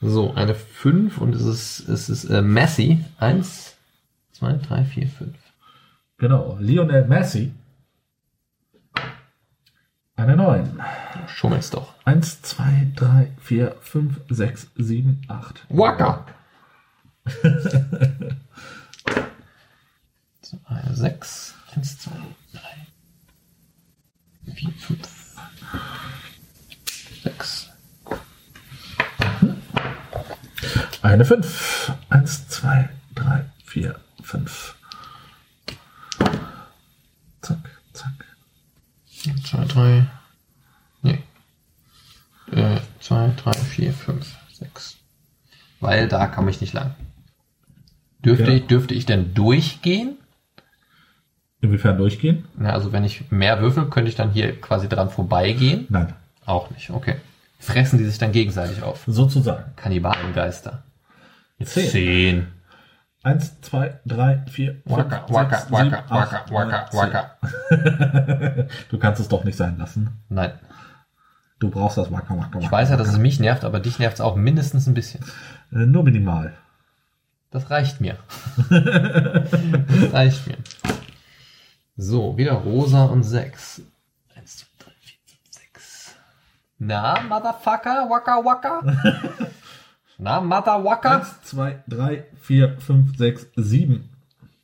So, 0.00 0.34
eine 0.34 0.54
5 0.54 1.18
und 1.18 1.34
es 1.34 1.42
ist, 1.42 1.88
es 1.88 2.08
ist 2.08 2.24
äh, 2.24 2.42
Messi. 2.42 3.04
Eins, 3.18 3.76
zwei, 4.32 4.54
drei, 4.54 4.84
vier, 4.84 5.08
fünf. 5.08 5.36
Genau. 6.22 6.56
Lionel 6.60 7.04
Messi. 7.08 7.52
Eine 10.14 10.36
9. 10.36 10.80
schummelst 11.26 11.74
doch. 11.74 11.94
1, 12.04 12.42
2, 12.42 12.92
3, 12.94 13.32
4, 13.40 13.74
5, 13.80 14.20
6, 14.28 14.70
7, 14.76 15.20
8. 15.26 15.66
Waka. 15.68 16.24
so, 20.42 20.60
eine 20.66 20.94
6. 20.94 21.56
1, 21.74 21.98
2, 21.98 22.12
3, 22.52 22.60
4, 24.54 24.72
5, 24.78 25.08
6. 27.24 27.68
Eine 31.02 31.24
5. 31.24 31.92
1, 32.10 32.48
2, 32.48 32.88
3, 33.16 33.44
4, 33.64 33.98
5. 34.22 34.76
Zack, 37.42 37.58
zack. 37.92 38.24
2, 39.44 39.64
3. 39.64 40.06
Nee. 41.02 41.22
Äh, 42.52 42.80
2, 43.00 43.32
3, 43.36 43.52
4, 43.52 43.92
5, 43.92 44.36
6. 44.52 44.96
Weil 45.92 46.08
da 46.08 46.26
kam 46.26 46.48
ich 46.48 46.60
nicht 46.60 46.72
lang. 46.72 46.94
Dürfte, 48.24 48.50
Ja. 48.50 48.56
ich, 48.56 48.66
dürfte 48.66 48.94
ich 48.94 49.04
denn 49.06 49.34
durchgehen? 49.34 50.16
Inwiefern 51.60 51.96
durchgehen? 51.98 52.44
Na, 52.56 52.70
also 52.70 52.92
wenn 52.92 53.04
ich 53.04 53.30
mehr 53.30 53.60
würfel, 53.60 53.86
könnte 53.90 54.08
ich 54.08 54.16
dann 54.16 54.30
hier 54.30 54.60
quasi 54.60 54.88
dran 54.88 55.10
vorbeigehen? 55.10 55.86
Nein. 55.90 56.12
Auch 56.46 56.70
nicht, 56.70 56.90
okay. 56.90 57.16
Fressen 57.58 57.98
die 57.98 58.04
sich 58.04 58.18
dann 58.18 58.32
gegenseitig 58.32 58.82
auf? 58.82 59.04
Sozusagen. 59.06 59.64
Kannibalengeister. 59.76 60.82
Zehn. 61.62 61.88
Zehn. 61.90 62.46
1, 63.22 63.60
2, 63.60 64.00
3, 64.06 64.42
4, 64.50 64.72
5, 64.72 64.84
Waka, 64.86 65.16
6, 65.28 65.30
waka, 65.32 65.58
7, 65.60 65.72
waka, 65.72 66.04
8, 66.08 66.10
waka, 66.10 66.44
9, 66.50 66.68
waka, 66.72 66.86
10. 66.90 66.98
waka. 66.98 68.66
Du 68.90 68.98
kannst 68.98 69.20
es 69.20 69.28
doch 69.28 69.44
nicht 69.44 69.56
sein 69.56 69.78
lassen. 69.78 70.10
Nein. 70.28 70.50
Du 71.62 71.70
brauchst 71.70 71.96
das 71.96 72.10
Waka, 72.10 72.36
Waka, 72.36 72.54
Waka. 72.54 72.58
Ich 72.58 72.72
weiß 72.72 72.90
ja, 72.90 72.96
dass 72.96 73.06
es 73.06 73.18
mich 73.18 73.38
nervt, 73.38 73.62
aber 73.62 73.78
dich 73.78 74.00
nervt 74.00 74.14
es 74.14 74.20
auch 74.20 74.34
mindestens 74.34 74.88
ein 74.88 74.94
bisschen. 74.94 75.24
Äh, 75.70 75.86
Nur 75.86 76.02
minimal. 76.02 76.54
Das 77.52 77.70
reicht 77.70 78.00
mir. 78.00 78.16
das 78.68 80.12
reicht 80.12 80.48
mir. 80.48 80.56
So, 81.96 82.36
wieder 82.36 82.54
rosa 82.54 83.04
und 83.04 83.22
sechs. 83.22 83.80
Eins, 84.34 84.56
zwei, 84.56 84.66
drei, 84.80 84.90
vier, 84.98 85.18
fünf, 85.24 85.40
sechs. 85.50 86.16
Na, 86.80 87.20
Motherfucker, 87.28 88.10
waka 88.10 88.44
waka? 88.44 88.82
Na, 90.18 90.40
Motherfucker? 90.40 91.18
1, 91.20 91.42
2, 91.42 91.84
3, 91.86 92.24
4, 92.40 92.80
5, 92.80 93.16
6, 93.16 93.46
7. 93.54 94.10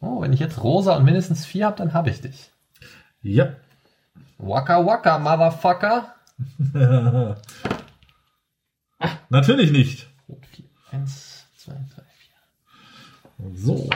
Oh, 0.00 0.20
wenn 0.20 0.32
ich 0.32 0.40
jetzt 0.40 0.64
rosa 0.64 0.96
und 0.96 1.04
mindestens 1.04 1.46
vier 1.46 1.66
habe, 1.66 1.76
dann 1.76 1.94
habe 1.94 2.11
ich 2.11 2.22
dich. 2.22 2.50
Ja. 3.22 3.50
Waka 4.38 4.84
waka, 4.84 5.20
Motherfucker. 5.20 6.14
Natürlich 9.29 9.72
nicht. 9.72 10.09
Rot 10.29 10.46
vier. 10.46 10.64
Eins, 10.90 11.46
zwei, 11.57 11.74
drei, 11.94 12.05
vier. 12.16 13.55
So. 13.55 13.90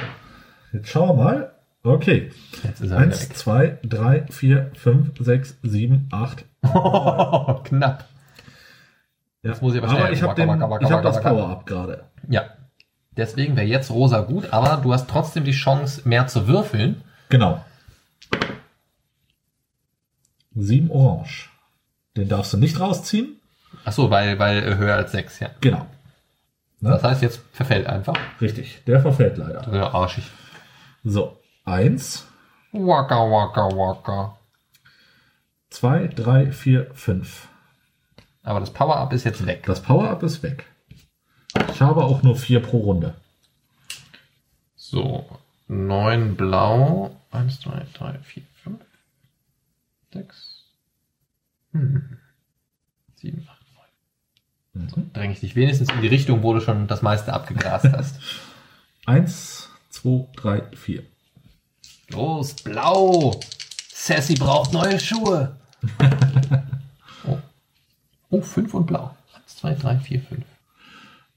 Jetzt 0.73 0.89
schauen 0.89 1.17
wir 1.17 1.25
mal. 1.25 1.53
Okay. 1.85 2.31
Jetzt 2.63 2.81
ist 2.81 2.91
er 2.91 2.99
wieder 2.99 2.99
1, 2.99 3.29
2, 3.31 3.79
3, 3.83 4.27
4, 4.31 4.71
5, 4.75 5.11
6, 5.19 5.59
7, 5.63 6.09
8. 6.13 6.45
weg. 6.63 7.65
Knapp. 7.65 8.09
Ja. 9.43 9.51
Jetzt 9.51 9.63
muss 9.63 9.75
ich 9.75 9.83
aber 9.83 9.91
aber 9.91 10.01
schnell. 10.01 10.13
ich 10.13 10.23
habe 10.23 10.41
hab 10.95 11.03
das. 11.03 11.21
Power-Up 11.21 11.67
gerade. 11.67 12.05
Ja. 12.29 12.45
Deswegen 13.17 13.57
wäre 13.57 13.67
jetzt 13.67 13.91
rosa 13.91 14.21
gut, 14.21 14.53
aber 14.53 14.81
du 14.81 14.93
hast 14.93 15.11
trotzdem 15.11 15.45
die 15.45 15.53
Chance, 15.53 16.09
mehr 16.09 16.29
zu 16.29 16.47
würfeln. 16.47 17.03
Genau. 17.29 17.63
7 20.55 20.91
Orange. 20.91 21.52
Den 22.17 22.29
darfst 22.29 22.53
du 22.53 22.57
nicht 22.59 22.79
rausziehen. 22.79 23.41
Ach 23.85 23.93
so, 23.93 24.11
weil, 24.11 24.39
weil 24.39 24.63
äh, 24.63 24.77
höher 24.77 24.97
als 24.97 25.13
sechs, 25.13 25.41
ja. 25.41 25.51
Genau. 25.61 25.87
Das 26.81 27.03
heißt, 27.03 27.23
jetzt 27.23 27.41
verfällt 27.53 27.87
einfach. 27.87 28.17
Richtig. 28.41 28.83
Der 28.87 29.01
verfällt 29.01 29.37
leider. 29.39 29.73
Ja, 29.73 29.95
arschig. 29.95 30.25
So. 31.05 31.39
1, 31.65 32.27
Waka, 32.73 33.31
waka, 33.31 33.69
waka. 33.77 34.39
2, 35.71 36.09
3, 36.09 36.53
4, 36.53 36.91
5. 36.95 37.49
Aber 38.43 38.61
das 38.61 38.73
Power-Up 38.73 39.13
ist 39.13 39.25
jetzt 39.25 39.47
weg. 39.47 39.65
Das 39.67 39.83
Power-Up 39.83 40.23
ist 40.23 40.43
weg. 40.43 40.65
Ich 41.71 41.81
habe 41.81 42.03
auch 42.03 42.23
nur 42.23 42.35
4 42.35 42.61
pro 42.61 42.79
Runde. 42.79 43.15
So, 44.75 45.27
neun 45.69 46.35
blau. 46.35 47.15
Eins, 47.31 47.61
zwei, 47.61 47.87
drei, 47.95 48.19
vier, 48.19 48.43
fünf, 48.63 48.81
sechs, 50.13 50.52
hm. 51.73 52.19
sieben, 53.17 53.47
acht, 53.49 53.67
neun. 54.75 54.89
So, 54.89 55.03
dränge 55.13 55.33
ich 55.33 55.41
dich 55.41 55.57
wenigstens 55.57 55.91
in 55.91 56.01
die 56.01 56.09
Richtung, 56.09 56.43
wo 56.43 56.55
du 56.55 56.61
schon 56.61 56.87
das 56.87 57.03
meiste 57.03 57.33
abgegrast 57.33 57.87
hast. 57.93 58.21
1, 59.07 59.69
2, 59.91 60.29
3, 60.37 60.63
4. 60.77 61.03
Los, 62.11 62.55
blau! 62.55 63.41
Sassy 63.89 64.35
braucht 64.35 64.73
neue 64.73 64.99
Schuhe. 64.99 65.57
oh. 67.27 67.39
oh, 68.31 68.41
fünf 68.41 68.75
und 68.75 68.87
blau. 68.87 69.17
Eins, 69.35 69.57
zwei, 69.57 69.75
drei, 69.75 69.99
vier, 69.99 70.21
fünf. 70.23 70.45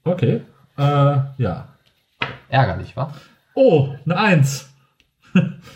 Okay. 0.04 0.42
Äh, 0.76 1.18
ja. 1.38 1.68
Ärgerlich, 2.48 2.96
wa? 2.96 3.14
Oh, 3.54 3.94
eine 4.04 4.16
1. 4.16 4.68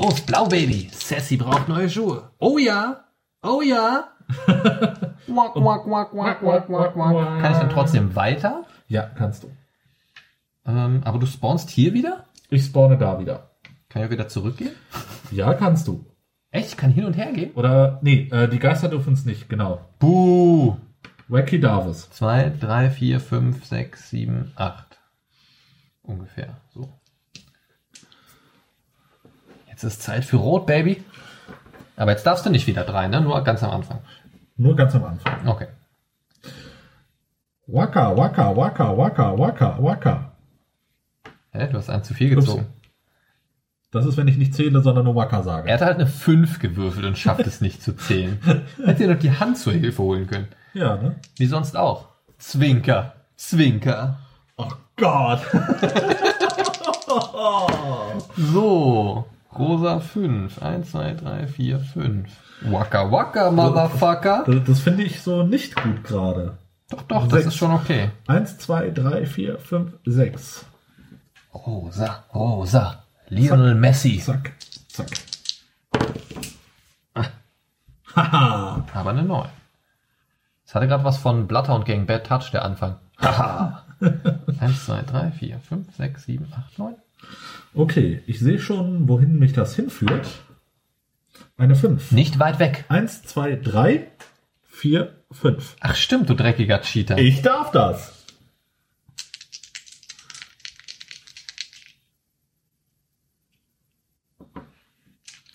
Los, 0.00 0.20
blau, 0.20 0.46
Baby. 0.46 0.88
Sassy 0.92 1.36
braucht 1.36 1.68
neue 1.68 1.90
Schuhe. 1.90 2.30
Oh 2.38 2.56
ja. 2.56 3.04
Oh 3.42 3.62
ja. 3.62 4.12
Wack, 5.26 5.56
wack, 5.56 5.86
wack, 5.86 6.14
wack, 6.14 6.42
wack, 6.42 6.68
wack, 6.68 6.96
wack. 6.96 7.40
Kann 7.40 7.52
ich 7.52 7.58
dann 7.58 7.70
trotzdem 7.70 8.14
weiter? 8.14 8.64
Ja, 8.86 9.02
kannst 9.02 9.42
du. 9.42 9.50
Ähm, 10.64 11.00
aber 11.04 11.18
du 11.18 11.26
spawnst 11.26 11.68
hier 11.70 11.94
wieder? 11.94 12.26
Ich 12.48 12.64
spawne 12.64 12.96
da 12.96 13.18
wieder. 13.18 13.50
Kann 13.88 14.02
ich 14.02 14.08
auch 14.08 14.12
wieder 14.12 14.28
zurückgehen? 14.28 14.70
Ja, 15.32 15.52
kannst 15.54 15.88
du. 15.88 16.04
Echt? 16.52 16.68
Ich 16.68 16.76
kann 16.76 16.92
hin 16.92 17.04
und 17.04 17.16
her 17.16 17.32
gehen? 17.32 17.52
Oder, 17.54 17.98
nee, 18.02 18.28
äh, 18.30 18.48
die 18.48 18.60
Geister 18.60 18.88
dürfen 18.88 19.14
es 19.14 19.24
nicht, 19.24 19.48
genau. 19.48 19.80
Buh. 19.98 20.76
Wacky 21.26 21.58
Davis. 21.58 22.08
Zwei, 22.10 22.50
drei, 22.50 22.88
vier, 22.88 23.18
fünf, 23.18 23.64
sechs, 23.64 24.10
sieben, 24.10 24.52
acht. 24.54 24.98
Ungefähr. 26.02 26.56
So. 26.72 26.88
Jetzt 29.78 29.84
ist 29.84 30.02
Zeit 30.02 30.24
für 30.24 30.38
Rot, 30.38 30.66
Baby. 30.66 31.04
Aber 31.94 32.10
jetzt 32.10 32.26
darfst 32.26 32.44
du 32.44 32.50
nicht 32.50 32.66
wieder 32.66 32.82
drei, 32.82 33.06
ne? 33.06 33.20
Nur 33.20 33.44
ganz 33.44 33.62
am 33.62 33.70
Anfang. 33.70 34.00
Nur 34.56 34.74
ganz 34.74 34.92
am 34.96 35.04
Anfang. 35.04 35.46
Okay. 35.46 35.68
Waka, 37.68 38.16
waka, 38.16 38.56
waka, 38.56 38.96
waka, 38.96 39.38
waka, 39.38 39.78
waka. 39.80 40.32
Hä? 41.52 41.68
Du 41.70 41.78
hast 41.78 41.90
einen 41.90 42.02
zu 42.02 42.12
viel 42.12 42.34
gezogen. 42.34 42.66
Das 43.92 44.04
ist, 44.04 44.16
wenn 44.16 44.26
ich 44.26 44.36
nicht 44.36 44.52
zähle, 44.52 44.82
sondern 44.82 45.04
nur 45.04 45.14
waka 45.14 45.44
sage. 45.44 45.68
Er 45.68 45.74
hat 45.74 45.82
halt 45.82 45.94
eine 45.94 46.08
5 46.08 46.58
gewürfelt 46.58 47.06
und 47.06 47.16
schafft 47.16 47.46
es 47.46 47.60
nicht 47.60 47.80
zu 47.80 47.94
zählen. 47.94 48.40
Hätte 48.84 49.06
dir 49.06 49.14
doch 49.14 49.20
die 49.20 49.38
Hand 49.38 49.58
zur 49.58 49.74
Hilfe 49.74 50.02
holen 50.02 50.26
können. 50.26 50.48
Ja, 50.74 50.96
ne? 50.96 51.20
Wie 51.36 51.46
sonst 51.46 51.76
auch. 51.76 52.08
Zwinker. 52.38 53.12
Zwinker. 53.36 54.18
Oh 54.56 54.72
Gott. 54.96 55.42
So. 58.36 58.97
Rosa 59.94 60.00
5. 60.00 60.62
1, 60.62 60.90
2, 60.90 61.14
3, 61.14 61.46
4, 61.46 61.78
5. 61.80 62.30
Waka 62.62 63.10
waka, 63.10 63.50
Motherfucker. 63.50 64.44
Das, 64.46 64.64
das 64.64 64.80
finde 64.80 65.04
ich 65.04 65.22
so 65.22 65.42
nicht 65.42 65.76
gut 65.76 66.04
gerade. 66.04 66.58
Doch, 66.90 67.02
doch, 67.02 67.22
das 67.24 67.42
Sechs. 67.42 67.46
ist 67.48 67.56
schon 67.56 67.72
okay. 67.72 68.10
1, 68.26 68.58
2, 68.58 68.90
3, 68.90 69.26
4, 69.26 69.58
5, 69.58 69.92
6. 70.04 70.64
Rosa, 71.54 72.24
Rosa. 72.34 73.02
Lionel 73.28 73.74
Messi. 73.74 74.18
Zack, 74.18 74.52
zack. 74.88 75.08
Haha. 78.14 78.84
Aber 78.94 79.10
eine 79.10 79.22
9. 79.22 79.48
Es 80.66 80.74
hatte 80.74 80.88
gerade 80.88 81.04
was 81.04 81.18
von 81.18 81.46
Bloodhound 81.46 81.84
gegen 81.84 82.06
Bad 82.06 82.26
Touch, 82.26 82.50
der 82.50 82.64
Anfang. 82.64 82.96
Haha. 83.20 83.84
1, 84.60 84.86
2, 84.86 85.02
3, 85.02 85.30
4, 85.32 85.58
5, 85.60 85.96
6, 85.96 86.24
7, 86.24 86.52
8, 86.52 86.78
9. 86.78 86.94
Okay, 87.74 88.22
ich 88.26 88.40
sehe 88.40 88.58
schon, 88.58 89.08
wohin 89.08 89.38
mich 89.38 89.52
das 89.52 89.76
hinführt. 89.76 90.28
Eine 91.56 91.74
5. 91.74 92.12
Nicht 92.12 92.38
weit 92.38 92.58
weg. 92.58 92.84
1, 92.88 93.24
2, 93.24 93.56
3, 93.56 94.10
4, 94.68 95.14
5. 95.30 95.76
Ach 95.80 95.94
stimmt, 95.94 96.30
du 96.30 96.34
dreckiger 96.34 96.80
Cheater. 96.80 97.18
Ich 97.18 97.42
darf 97.42 97.70
das. 97.72 98.14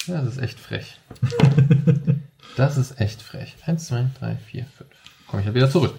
Das 0.08 0.28
ist 0.28 0.38
echt 0.38 0.60
frech. 0.60 0.99
Das 2.56 2.78
ist 2.78 2.99
echt 3.02 3.23
frech. 3.23 3.56
1, 3.65 3.88
2, 3.88 4.10
3, 4.19 4.36
4, 4.36 4.65
5. 4.65 4.89
Komme 5.26 5.41
ich 5.41 5.47
ja 5.47 5.56
wieder 5.56 5.71
zurück. 5.71 5.95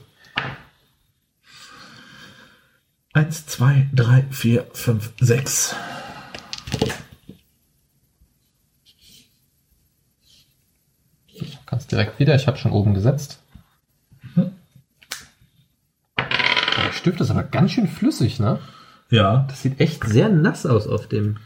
1, 3.15 3.47
2, 3.47 3.89
3, 3.95 4.25
4, 4.31 4.67
5, 4.73 5.13
6. 5.21 5.77
kannst 11.65 11.91
direkt 11.91 12.19
wieder. 12.19 12.35
Ich 12.35 12.47
habe 12.47 12.57
schon 12.57 12.73
oben 12.73 12.95
gesetzt. 12.95 13.41
Der 16.17 16.93
Stift 16.93 17.21
ist 17.21 17.31
aber 17.31 17.43
ganz 17.45 17.73
schön 17.73 17.89
flüssig, 17.89 18.41
ne? 18.41 18.59
Ja. 19.11 19.45
Das 19.49 19.63
sieht 19.63 19.81
echt 19.81 20.05
sehr 20.05 20.29
nass 20.29 20.67
aus 20.67 20.87
auf 20.87 21.09
dem. 21.09 21.39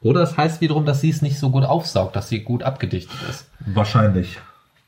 Oder 0.00 0.20
das 0.20 0.36
heißt 0.36 0.60
wiederum, 0.60 0.84
dass 0.84 1.00
sie 1.00 1.10
es 1.10 1.22
nicht 1.22 1.38
so 1.38 1.50
gut 1.50 1.64
aufsaugt, 1.64 2.16
dass 2.16 2.28
sie 2.28 2.40
gut 2.40 2.62
abgedichtet 2.62 3.18
ist. 3.28 3.46
Wahrscheinlich. 3.60 4.38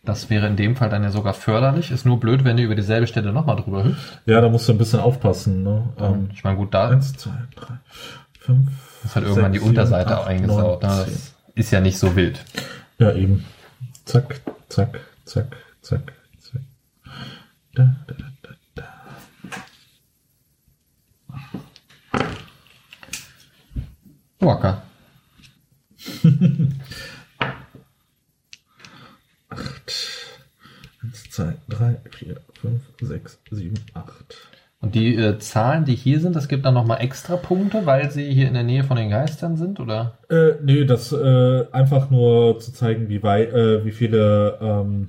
Das 0.06 0.30
wäre 0.30 0.46
in 0.46 0.54
dem 0.54 0.76
Fall 0.76 0.88
dann 0.88 1.02
ja 1.02 1.10
sogar 1.10 1.34
förderlich. 1.34 1.90
Ist 1.90 2.06
nur 2.06 2.20
blöd, 2.20 2.44
wenn 2.44 2.56
du 2.56 2.62
über 2.62 2.76
dieselbe 2.76 3.08
Stelle 3.08 3.32
nochmal 3.32 3.56
drüber 3.56 3.82
hüpfst. 3.82 4.20
Ja, 4.24 4.40
da 4.40 4.48
musst 4.48 4.68
du 4.68 4.72
ein 4.72 4.78
bisschen 4.78 5.00
aufpassen. 5.00 5.64
Ne? 5.64 5.82
Ähm, 5.98 6.30
ich 6.32 6.44
meine, 6.44 6.56
gut, 6.56 6.72
da. 6.72 6.90
Eins, 6.90 7.12
zwei, 7.14 7.34
drei, 7.56 7.74
fünf. 8.38 8.70
Das 9.02 9.16
hat 9.16 9.24
irgendwann 9.24 9.52
sechs, 9.52 9.64
die 9.64 9.68
Unterseite 9.68 10.18
acht, 10.18 10.28
eingesaut. 10.28 10.82
Neun, 10.82 10.96
ne? 10.96 11.04
das 11.06 11.34
ist 11.56 11.72
ja 11.72 11.80
nicht 11.80 11.98
so 11.98 12.14
wild. 12.14 12.44
Ja, 12.98 13.12
eben. 13.12 13.44
Zack, 14.04 14.40
zack, 14.68 15.00
zack, 15.24 15.56
zack, 15.82 16.12
zack. 16.38 16.62
Da, 17.74 17.96
da, 18.06 18.14
da, 18.42 18.50
da. 18.76 18.84
Walker. 24.38 24.82
2, 31.36 31.54
3, 31.68 31.96
4, 32.10 32.36
5, 32.62 32.80
6, 33.02 33.38
7, 33.50 33.74
8. 33.92 34.08
Und 34.80 34.94
die 34.94 35.16
äh, 35.16 35.38
Zahlen, 35.38 35.84
die 35.84 35.94
hier 35.94 36.20
sind, 36.20 36.34
das 36.34 36.48
gibt 36.48 36.64
dann 36.64 36.74
nochmal 36.74 37.02
extra 37.02 37.36
Punkte, 37.36 37.84
weil 37.84 38.10
sie 38.10 38.32
hier 38.32 38.48
in 38.48 38.54
der 38.54 38.62
Nähe 38.62 38.84
von 38.84 38.96
den 38.96 39.10
Geistern 39.10 39.56
sind, 39.56 39.78
oder? 39.78 40.18
Äh, 40.30 40.54
nö, 40.62 40.86
das 40.86 41.12
äh, 41.12 41.64
einfach 41.72 42.08
nur 42.10 42.58
zu 42.60 42.72
zeigen, 42.72 43.08
wie, 43.10 43.22
wei 43.22 43.44
äh, 43.44 43.84
wie 43.84 43.92
viele 43.92 44.58
ähm, 44.62 45.08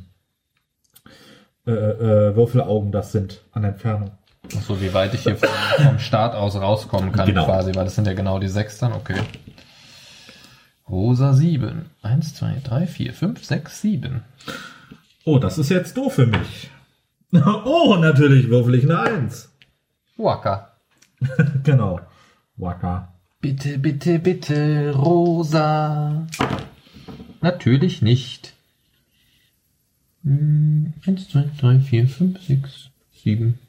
äh, 1.66 1.72
äh, 1.72 2.36
Würfelaugen 2.36 2.92
das 2.92 3.13
sind 3.13 3.42
an 3.54 3.63
Entfernung. 3.63 4.12
Achso, 4.56 4.82
wie 4.82 4.94
weit 4.94 5.13
ich 5.13 5.22
hier 5.22 5.38
vom, 5.38 5.50
vom 5.86 6.00
Start 6.00 6.36
aus 6.36 6.56
rauskommen 6.56 7.13
kann, 7.13 7.28
genau. 7.28 7.46
quasi, 7.46 7.74
weil 7.76 7.86
das 7.86 7.96
sind 7.96 8.08
ja 8.08 8.13
genau 8.13 8.40
die 8.40 8.48
sechs 8.50 8.80
dann, 8.80 8.92
okay. 8.92 9.16
Rosa 10.90 11.34
7. 11.34 11.90
1, 12.02 12.36
2, 12.36 12.62
3, 12.63 12.88
4, 12.88 13.13
5, 13.13 13.46
6, 13.46 13.82
7. 13.82 14.24
Oh, 15.28 15.40
das 15.40 15.58
ist 15.58 15.68
jetzt 15.68 15.98
doof 15.98 16.13
für 16.13 16.26
mich. 16.26 16.70
oh, 17.66 17.98
natürlich 18.00 18.48
würfel 18.48 18.76
ich 18.76 18.86
eine 18.86 19.00
Eins. 19.02 19.52
Wacker. 20.16 20.72
Genau. 21.63 22.00
Waka. 22.56 23.13
Bitte, 23.42 23.78
bitte, 23.78 24.20
bitte, 24.20 24.94
Rosa. 24.96 26.26
Natürlich 27.42 28.02
nicht. 28.02 28.54
Hm, 30.24 30.94
1, 31.06 31.28
2, 31.30 31.50
3, 31.60 31.80
4, 31.82 32.08
5, 32.08 32.42
6, 32.42 32.90
7. 33.24 33.60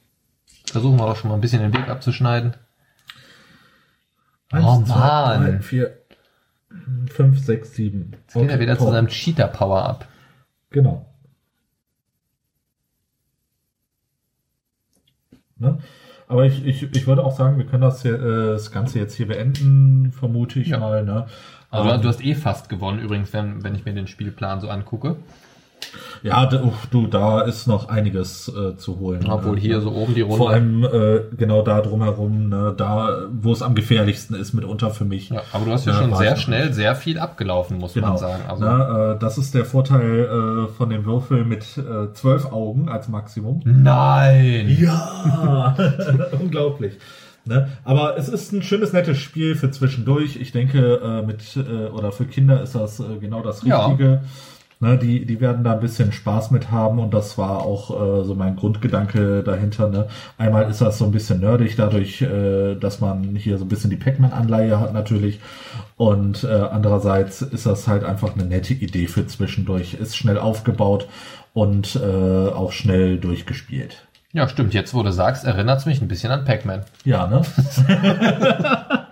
Versuchen 0.66 0.97
wir 0.97 1.07
doch 1.07 1.16
schon 1.16 1.31
mal 1.31 1.35
ein 1.35 1.40
bisschen 1.40 1.62
den 1.62 1.75
Weg 1.75 1.88
abzuschneiden. 1.88 2.55
Eins, 4.53 4.64
Oh, 4.64 4.83
zwei, 4.85 4.94
Mann. 5.38 5.42
drei, 5.42 5.59
vier, 5.61 5.99
fünf, 7.11 7.44
sechs, 7.44 7.75
sieben. 7.75 8.12
Jetzt 8.12 8.35
geht 8.35 8.49
er 8.51 8.61
wieder 8.61 8.79
zu 8.79 8.85
top. 8.85 8.92
seinem 8.92 9.09
Cheater-Power 9.09 9.85
ab. 9.85 10.09
Genau. 10.71 11.08
Ne? 15.59 15.79
Aber 16.29 16.44
ich, 16.44 16.64
ich, 16.66 16.83
ich 16.94 17.07
würde 17.07 17.25
auch 17.25 17.35
sagen, 17.37 17.57
wir 17.57 17.64
können 17.64 17.83
das, 17.83 18.03
hier, 18.03 18.14
äh, 18.14 18.47
das 18.53 18.71
Ganze 18.71 18.99
jetzt 18.99 19.14
hier 19.14 19.29
beenden, 19.29 20.12
vermute 20.12 20.61
ich 20.61 20.68
Ja. 20.68 20.79
mal. 20.79 21.05
Ne? 21.05 21.27
Also 21.71 21.90
Ähm, 21.90 22.03
du 22.03 22.09
hast 22.09 22.23
eh 22.25 22.35
fast 22.35 22.68
gewonnen, 22.68 22.99
übrigens, 23.01 23.33
wenn, 23.33 23.62
wenn 23.64 23.75
ich 23.75 23.85
mir 23.85 23.94
den 23.94 24.07
Spielplan 24.07 24.61
so 24.61 24.68
angucke. 24.68 25.16
Ja, 26.22 26.48
uff, 26.62 26.87
du, 26.90 27.06
da 27.06 27.42
ist 27.42 27.66
noch 27.66 27.88
einiges 27.88 28.48
äh, 28.48 28.76
zu 28.76 28.98
holen. 28.98 29.26
Obwohl 29.28 29.54
ne? 29.54 29.61
hier 29.61 29.80
so 29.80 29.92
oben 29.92 30.14
die 30.14 30.20
Runde. 30.22 30.37
Vor 30.37 30.50
allem 30.50 30.84
äh, 30.84 31.20
genau 31.37 31.62
da 31.62 31.80
drumherum, 31.80 32.48
ne, 32.48 32.74
da, 32.76 33.22
wo 33.30 33.52
es 33.52 33.62
am 33.62 33.74
gefährlichsten 33.74 34.34
ist 34.34 34.52
mitunter 34.54 34.90
für 34.90 35.04
mich. 35.04 35.30
Ja, 35.30 35.42
aber 35.52 35.64
du 35.66 35.72
hast 35.72 35.87
ja, 35.87 35.92
Ja, 35.92 35.98
schon 36.00 36.11
war 36.11 36.18
sehr 36.18 36.37
schnell 36.37 36.72
sehr 36.72 36.94
viel 36.94 37.18
abgelaufen, 37.18 37.78
muss 37.78 37.94
Genau. 37.94 38.08
man 38.08 38.18
sagen. 38.18 38.42
Also, 38.48 38.64
Ne, 38.64 39.14
äh, 39.16 39.18
das 39.20 39.38
ist 39.38 39.54
der 39.54 39.64
Vorteil 39.64 40.66
äh, 40.68 40.72
von 40.74 40.90
dem 40.90 41.04
Würfel 41.04 41.44
mit 41.44 41.64
äh, 41.78 42.12
zwölf 42.12 42.46
Augen 42.52 42.88
als 42.88 43.08
Maximum. 43.08 43.61
Nein! 43.64 44.76
Ja, 44.80 45.76
unglaublich. 46.40 46.94
Ne? 47.44 47.68
Aber 47.84 48.18
es 48.18 48.28
ist 48.28 48.52
ein 48.52 48.62
schönes, 48.62 48.92
nettes 48.92 49.16
Spiel 49.18 49.54
für 49.54 49.70
zwischendurch. 49.70 50.37
Ich 50.37 50.52
denke, 50.52 51.00
äh, 51.02 51.26
mit 51.26 51.56
äh, 51.56 51.87
oder 51.88 52.12
für 52.12 52.26
Kinder 52.26 52.62
ist 52.62 52.74
das 52.74 53.00
äh, 53.00 53.04
genau 53.20 53.40
das 53.42 53.62
Ja. 53.64 53.96
Ne, 54.80 54.96
die, 54.96 55.26
die 55.26 55.40
werden 55.40 55.64
da 55.64 55.72
ein 55.72 55.80
bisschen 55.80 56.12
Spaß 56.12 56.52
mit 56.52 56.70
haben 56.70 57.00
und 57.00 57.12
das 57.12 57.36
war 57.36 57.62
auch 57.62 57.90
äh, 57.90 58.24
so 58.24 58.36
mein 58.36 58.54
Grundgedanke 58.54 59.42
dahinter. 59.42 59.88
Ne? 59.88 60.06
Einmal 60.36 60.70
ist 60.70 60.80
das 60.80 60.98
so 60.98 61.04
ein 61.04 61.10
bisschen 61.10 61.40
nerdig, 61.40 61.74
dadurch, 61.74 62.22
äh, 62.22 62.76
dass 62.76 63.00
man 63.00 63.34
hier 63.34 63.58
so 63.58 63.64
ein 63.64 63.68
bisschen 63.68 63.90
die 63.90 63.96
Pac-Man-Anleihe 63.96 64.78
hat 64.78 64.92
natürlich. 64.92 65.40
Und 65.96 66.44
äh, 66.44 66.46
andererseits 66.46 67.42
ist 67.42 67.66
das 67.66 67.88
halt 67.88 68.04
einfach 68.04 68.34
eine 68.34 68.44
nette 68.44 68.72
Idee 68.72 69.08
für 69.08 69.26
zwischendurch. 69.26 69.94
Ist 69.94 70.16
schnell 70.16 70.38
aufgebaut 70.38 71.08
und 71.54 71.96
äh, 71.96 72.48
auch 72.48 72.70
schnell 72.70 73.18
durchgespielt. 73.18 74.06
Ja, 74.32 74.48
stimmt. 74.48 74.74
Jetzt, 74.74 74.94
wo 74.94 75.02
du 75.02 75.10
sagst, 75.10 75.44
erinnert 75.44 75.80
es 75.80 75.86
mich 75.86 76.00
ein 76.00 76.06
bisschen 76.06 76.30
an 76.30 76.44
Pac-Man. 76.44 76.84
Ja, 77.04 77.26
ne? 77.26 77.42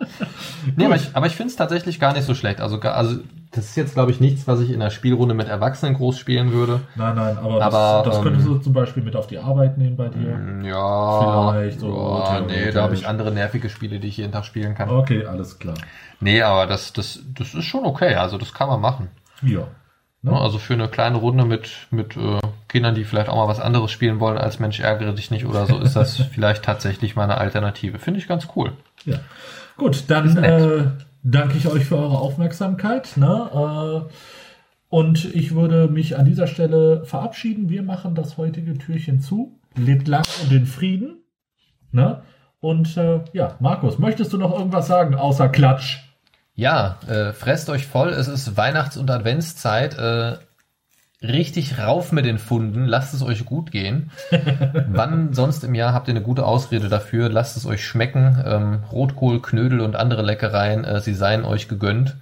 Nee, 0.77 0.87
aber 0.87 0.97
ich, 0.97 1.11
aber 1.13 1.27
ich 1.27 1.37
finde 1.37 1.51
es 1.51 1.57
tatsächlich 1.57 2.01
gar 2.01 2.13
nicht 2.13 2.25
so 2.25 2.35
schlecht. 2.35 2.61
Also, 2.61 2.81
also 2.81 3.21
das 3.57 3.67
ist 3.67 3.77
jetzt, 3.77 3.95
glaube 3.95 4.11
ich, 4.11 4.21
nichts, 4.21 4.47
was 4.47 4.61
ich 4.61 4.71
in 4.71 4.81
einer 4.81 4.91
Spielrunde 4.91 5.35
mit 5.35 5.49
Erwachsenen 5.49 5.95
groß 5.95 6.19
spielen 6.19 6.53
würde. 6.53 6.81
Nein, 6.95 7.17
nein, 7.17 7.39
aber, 7.39 7.63
Aber, 7.63 8.03
das, 8.05 8.05
das 8.05 8.17
ähm, 8.19 8.23
könntest 8.25 8.47
du 8.47 8.59
zum 8.59 8.73
Beispiel 8.73 9.03
mit 9.03 9.17
auf 9.17 9.27
die 9.27 9.39
Arbeit 9.39 9.79
nehmen 9.79 9.97
bei 9.97 10.09
dir. 10.09 10.69
Ja, 10.69 11.53
Vielleicht 11.53 11.81
so 11.81 12.23
ja, 12.23 12.41
nee, 12.41 12.71
da 12.71 12.83
habe 12.83 12.95
ich 12.95 13.07
andere 13.07 13.33
nervige 13.33 13.71
Spiele, 13.71 13.99
die 13.99 14.09
ich 14.09 14.19
jeden 14.19 14.33
Tag 14.33 14.45
spielen 14.45 14.75
kann. 14.75 14.91
Okay, 14.91 15.25
alles 15.25 15.59
klar. 15.59 15.75
Nee, 16.21 16.43
aber 16.43 16.67
das, 16.67 16.93
das, 16.93 17.21
das 17.35 17.55
ist 17.55 17.65
schon 17.65 17.85
okay. 17.85 18.15
Also 18.15 18.39
das 18.39 18.53
kann 18.53 18.69
man 18.69 18.81
machen. 18.81 19.09
Ja. 19.43 19.67
Ne? 20.23 20.33
Also 20.33 20.59
für 20.59 20.75
eine 20.75 20.89
kleine 20.89 21.19
Runde 21.19 21.45
mit, 21.45 21.71
mit 21.91 22.17
äh, 22.17 22.41
Kindern, 22.69 22.95
die 22.95 23.05
vielleicht 23.05 23.29
auch 23.29 23.37
mal 23.37 23.49
was 23.49 23.61
anderes 23.61 23.91
spielen 23.91 24.21
wollen 24.21 24.39
als 24.39 24.59
Mensch 24.59 24.81
ärgere 24.81 25.13
dich 25.13 25.31
nicht 25.31 25.47
oder 25.47 25.67
so, 25.67 25.79
ist 25.79 25.97
das 25.97 26.17
vielleicht 26.33 26.65
tatsächlich 26.65 27.17
meine 27.17 27.39
Alternative. 27.39 27.99
Finde 27.99 28.21
ich 28.21 28.29
ganz 28.29 28.49
cool. 28.57 28.73
ja. 29.05 29.19
Gut, 29.77 30.05
dann 30.09 30.97
danke 31.27 31.59
ich 31.59 31.67
euch 31.67 31.85
für 31.85 31.97
eure 31.97 32.19
Aufmerksamkeit. 32.19 33.17
Ne? 33.17 34.07
Äh, 34.09 34.13
und 34.89 35.25
ich 35.35 35.55
würde 35.55 35.89
mich 35.89 36.17
an 36.17 36.25
dieser 36.25 36.47
Stelle 36.47 37.05
verabschieden. 37.05 37.69
Wir 37.69 37.83
machen 37.83 38.15
das 38.15 38.37
heutige 38.37 38.79
Türchen 38.79 39.21
zu. 39.21 39.59
Lebt 39.75 40.09
lang 40.09 40.25
und 40.43 40.53
in 40.53 40.67
Frieden. 40.67 41.19
Ne? 41.91 42.23
Und 42.61 42.97
äh, 42.97 43.21
ja, 43.33 43.57
Markus, 43.61 43.99
möchtest 43.99 44.33
du 44.33 44.39
noch 44.39 44.57
irgendwas 44.57 44.87
sagen 44.87 45.15
außer 45.15 45.49
Klatsch? 45.49 45.99
Ja, 46.55 46.99
äh, 47.07 47.33
fresst 47.33 47.69
euch 47.69 47.87
voll. 47.87 48.09
Es 48.09 48.29
ist 48.29 48.57
Weihnachts- 48.57 48.97
und 48.97 49.11
Adventszeit. 49.11 49.99
Äh, 49.99 50.39
richtig 51.23 51.79
rauf 51.79 52.13
mit 52.13 52.25
den 52.25 52.39
Funden. 52.39 52.87
Lasst 52.87 53.15
es 53.15 53.23
euch 53.23 53.45
gut 53.45 53.71
gehen. 53.71 54.11
Wann 54.89 55.33
sonst 55.33 55.65
im 55.65 55.75
Jahr 55.75 55.93
habt 55.93 56.09
ihr 56.09 56.15
eine 56.15 56.23
gute 56.23 56.45
Ausrede 56.45 56.89
dafür? 56.89 57.29
Lasst 57.29 57.57
es 57.57 57.67
euch 57.67 57.85
schmecken. 57.85 58.43
Ähm, 58.45 58.81
Rotkohl, 58.93 59.41
Knödel 59.41 59.81
und 59.81 59.97
andere 59.97 60.23
Leckereien, 60.23 60.85
äh, 60.85 61.01
sie 61.01 61.15
seien 61.15 61.45
euch 61.45 61.69
gegönnt. 61.69 62.17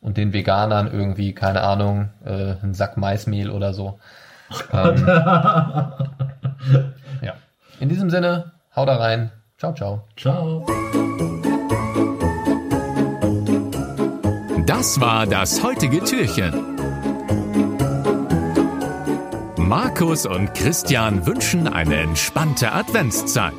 Und 0.00 0.16
den 0.16 0.32
Veganern 0.32 0.90
irgendwie, 0.90 1.34
keine 1.34 1.60
Ahnung, 1.62 2.08
äh, 2.24 2.54
ein 2.62 2.72
Sack 2.72 2.96
Maismehl 2.96 3.50
oder 3.50 3.74
so. 3.74 3.98
Ähm, 4.72 5.06
ja. 7.22 7.34
In 7.80 7.90
diesem 7.90 8.08
Sinne, 8.08 8.52
haut 8.74 8.88
da 8.88 8.96
rein. 8.96 9.30
Ciao, 9.58 9.74
ciao. 9.74 10.04
Ciao. 10.16 10.66
Das 14.66 14.98
war 15.00 15.26
das 15.26 15.62
heutige 15.62 16.02
Türchen. 16.02 16.79
Markus 19.70 20.26
und 20.26 20.52
Christian 20.54 21.26
wünschen 21.26 21.68
eine 21.68 21.94
entspannte 21.98 22.72
Adventszeit. 22.72 23.54